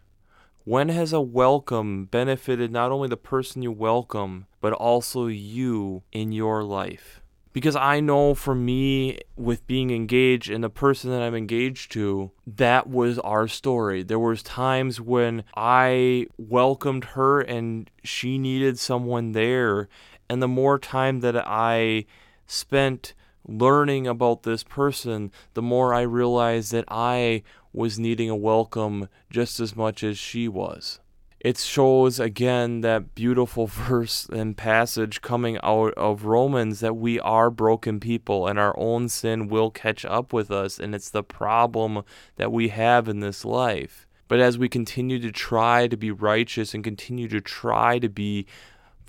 When 0.63 0.89
has 0.89 1.13
a 1.13 1.21
welcome 1.21 2.06
benefited 2.06 2.71
not 2.71 2.91
only 2.91 3.08
the 3.08 3.17
person 3.17 3.62
you 3.62 3.71
welcome, 3.71 4.47
but 4.62 4.73
also 4.73 5.28
you 5.28 6.02
in 6.12 6.32
your 6.32 6.63
life? 6.63 7.21
Because 7.54 7.75
I 7.75 7.99
know 7.99 8.34
for 8.34 8.56
me, 8.56 9.19
with 9.36 9.67
being 9.67 9.91
engaged 9.91 10.49
and 10.49 10.63
the 10.63 10.69
person 10.71 11.12
that 11.12 11.21
I'm 11.21 11.36
engaged 11.36 11.91
to, 11.93 12.32
that 12.47 12.88
was 12.89 13.19
our 13.19 13.47
story. 13.47 14.02
There 14.02 14.19
was 14.19 14.41
times 14.41 14.99
when 14.99 15.43
I 15.56 16.28
welcomed 16.38 17.06
her 17.06 17.41
and 17.41 17.89
she 18.04 18.39
needed 18.39 18.80
someone 18.80 19.34
there 19.34 19.88
and 20.30 20.42
the 20.42 20.48
more 20.48 20.78
time 20.78 21.22
that 21.22 21.36
I 21.36 22.06
spent 22.46 23.13
learning 23.48 24.08
about 24.08 24.44
this 24.44 24.63
person, 24.63 25.32
the 25.54 25.62
more 25.62 25.94
I 25.94 26.02
realized 26.02 26.72
that 26.72 26.86
I 26.88 27.44
was 27.74 28.00
needing 28.00 28.30
a 28.30 28.36
welcome 28.36 29.10
just 29.30 29.60
as 29.60 29.76
much 29.76 30.04
as 30.04 30.18
she 30.18 30.48
was. 30.48 31.00
It 31.39 31.58
shows 31.58 32.20
again 32.20 32.82
that 32.82 33.15
beautiful 33.15 33.68
verse 33.68 34.28
and 34.32 34.58
passage 34.58 35.22
coming 35.22 35.58
out 35.63 35.94
of 35.94 36.26
Romans 36.26 36.82
that 36.82 36.98
we 36.98 37.20
are 37.20 37.50
broken 37.50 38.00
people 38.00 38.48
and 38.48 38.60
our 38.60 38.78
own 38.78 39.08
sin 39.08 39.48
will 39.48 39.72
catch 39.72 40.04
up 40.06 40.34
with 40.34 40.52
us, 40.52 40.80
and 40.80 40.94
it's 40.94 41.10
the 41.10 41.24
problem 41.24 42.04
that 42.36 42.52
we 42.52 42.70
have 42.70 43.08
in 43.08 43.22
this 43.22 43.46
life. 43.46 44.06
But 44.28 44.39
as 44.39 44.60
we 44.60 44.70
continue 44.70 45.18
to 45.20 45.32
try 45.32 45.88
to 45.88 45.98
be 45.98 46.12
righteous 46.12 46.74
and 46.74 46.84
continue 46.84 47.28
to 47.30 47.42
try 47.42 47.98
to 47.98 48.10
be 48.10 48.46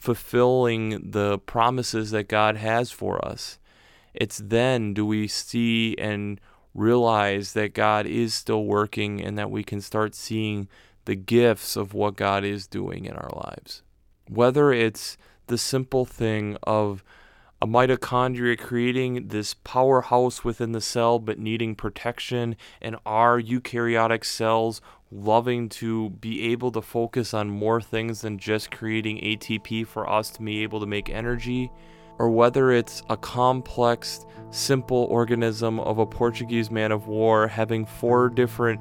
fulfilling 0.00 1.10
the 1.10 1.38
promises 1.38 2.10
that 2.10 2.26
God 2.26 2.56
has 2.56 2.90
for 2.90 3.24
us. 3.24 3.58
It's 4.14 4.38
then 4.38 4.94
do 4.94 5.06
we 5.06 5.28
see 5.28 5.94
and 5.98 6.40
realize 6.74 7.52
that 7.52 7.74
God 7.74 8.06
is 8.06 8.32
still 8.32 8.64
working 8.64 9.20
and 9.22 9.38
that 9.38 9.50
we 9.50 9.62
can 9.62 9.80
start 9.80 10.14
seeing 10.14 10.68
the 11.04 11.14
gifts 11.14 11.76
of 11.76 11.92
what 11.92 12.16
God 12.16 12.44
is 12.44 12.66
doing 12.66 13.04
in 13.04 13.12
our 13.12 13.30
lives. 13.34 13.82
Whether 14.28 14.72
it's 14.72 15.18
the 15.48 15.58
simple 15.58 16.06
thing 16.06 16.56
of 16.62 17.04
a 17.60 17.66
mitochondria 17.66 18.58
creating 18.58 19.28
this 19.28 19.52
powerhouse 19.52 20.42
within 20.42 20.72
the 20.72 20.80
cell 20.80 21.18
but 21.18 21.38
needing 21.38 21.74
protection, 21.74 22.56
and 22.80 22.96
our 23.04 23.40
eukaryotic 23.40 24.24
cells 24.24 24.80
loving 25.12 25.68
to 25.68 26.10
be 26.10 26.52
able 26.52 26.70
to 26.70 26.80
focus 26.80 27.34
on 27.34 27.50
more 27.50 27.80
things 27.80 28.20
than 28.20 28.38
just 28.38 28.70
creating 28.70 29.18
ATP 29.18 29.86
for 29.86 30.08
us 30.08 30.30
to 30.30 30.42
be 30.42 30.62
able 30.62 30.80
to 30.80 30.86
make 30.86 31.10
energy, 31.10 31.70
or 32.18 32.30
whether 32.30 32.70
it's 32.70 33.02
a 33.10 33.16
complex, 33.16 34.24
simple 34.50 35.06
organism 35.10 35.80
of 35.80 35.98
a 35.98 36.06
Portuguese 36.06 36.70
man 36.70 36.92
of 36.92 37.08
war 37.08 37.48
having 37.48 37.84
four 37.84 38.28
different 38.28 38.80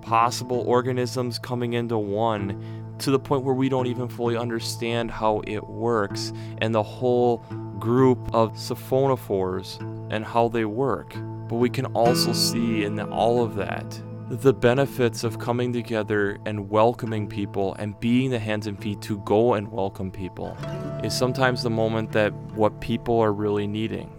possible 0.00 0.64
organisms 0.66 1.38
coming 1.38 1.74
into 1.74 1.98
one 1.98 2.94
to 2.98 3.10
the 3.10 3.18
point 3.18 3.44
where 3.44 3.54
we 3.54 3.68
don't 3.68 3.86
even 3.86 4.08
fully 4.08 4.36
understand 4.36 5.10
how 5.10 5.42
it 5.46 5.62
works 5.68 6.32
and 6.58 6.74
the 6.74 6.82
whole 6.82 7.38
group 7.78 8.18
of 8.34 8.52
siphonophores 8.54 9.80
and 10.10 10.24
how 10.24 10.48
they 10.48 10.64
work. 10.64 11.14
But 11.48 11.56
we 11.56 11.70
can 11.70 11.86
also 11.86 12.32
see 12.32 12.84
in 12.84 12.98
all 13.00 13.42
of 13.42 13.54
that 13.56 14.00
the 14.30 14.52
benefits 14.52 15.24
of 15.24 15.38
coming 15.38 15.72
together 15.72 16.36
and 16.44 16.68
welcoming 16.68 17.26
people 17.26 17.74
and 17.78 17.98
being 17.98 18.30
the 18.30 18.38
hands 18.38 18.66
and 18.66 18.78
feet 18.78 19.00
to 19.00 19.16
go 19.20 19.54
and 19.54 19.66
welcome 19.72 20.10
people 20.10 20.54
is 21.02 21.16
sometimes 21.16 21.62
the 21.62 21.70
moment 21.70 22.12
that 22.12 22.34
what 22.52 22.78
people 22.78 23.18
are 23.20 23.32
really 23.32 23.66
needing. 23.66 24.12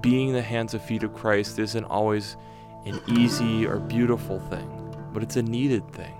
Being 0.00 0.32
the 0.32 0.42
hands 0.42 0.74
and 0.74 0.82
feet 0.82 1.02
of 1.02 1.14
Christ 1.14 1.58
isn't 1.58 1.84
always 1.86 2.36
an 2.84 3.00
easy 3.08 3.66
or 3.66 3.80
beautiful 3.80 4.38
thing, 4.38 4.70
but 5.12 5.24
it's 5.24 5.34
a 5.34 5.42
needed 5.42 5.90
thing. 5.92 6.14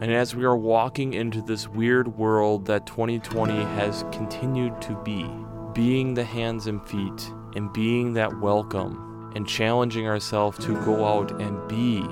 And 0.00 0.12
as 0.12 0.34
we 0.34 0.44
are 0.44 0.56
walking 0.56 1.14
into 1.14 1.40
this 1.40 1.68
weird 1.68 2.18
world 2.18 2.66
that 2.66 2.84
2020 2.86 3.54
has 3.76 4.04
continued 4.10 4.82
to 4.82 5.00
be, 5.04 5.30
being 5.72 6.14
the 6.14 6.24
hands 6.24 6.66
and 6.66 6.84
feet 6.88 7.32
and 7.54 7.72
being 7.72 8.14
that 8.14 8.40
welcome 8.40 9.30
and 9.36 9.46
challenging 9.46 10.08
ourselves 10.08 10.58
to 10.64 10.74
go 10.84 11.04
out 11.04 11.40
and 11.40 11.68
be 11.68 12.04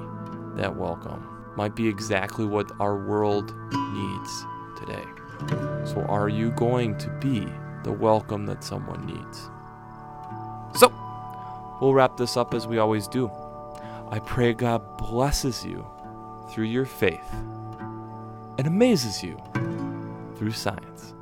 that 0.57 0.75
welcome 0.75 1.27
might 1.57 1.75
be 1.75 1.88
exactly 1.88 2.45
what 2.45 2.71
our 2.81 2.97
world 2.97 3.55
needs 3.73 4.45
today. 4.79 5.05
So, 5.85 6.05
are 6.09 6.29
you 6.29 6.51
going 6.53 6.97
to 6.99 7.11
be 7.21 7.47
the 7.85 7.92
welcome 7.92 8.47
that 8.47 8.64
someone 8.64 9.07
needs? 9.07 9.51
So, 10.79 10.92
we'll 11.81 11.95
wrap 11.95 12.16
this 12.16 12.37
up 12.37 12.55
as 12.55 12.66
we 12.66 12.79
always 12.79 13.09
do. 13.09 13.31
I 14.11 14.19
pray 14.21 14.53
God 14.53 14.99
blesses 14.99 15.64
you 15.64 15.87
through 16.51 16.64
your 16.64 16.85
faith 16.85 17.33
and 18.59 18.66
amazes 18.66 19.23
you 19.23 19.40
through 20.37 20.53
science. 20.53 21.15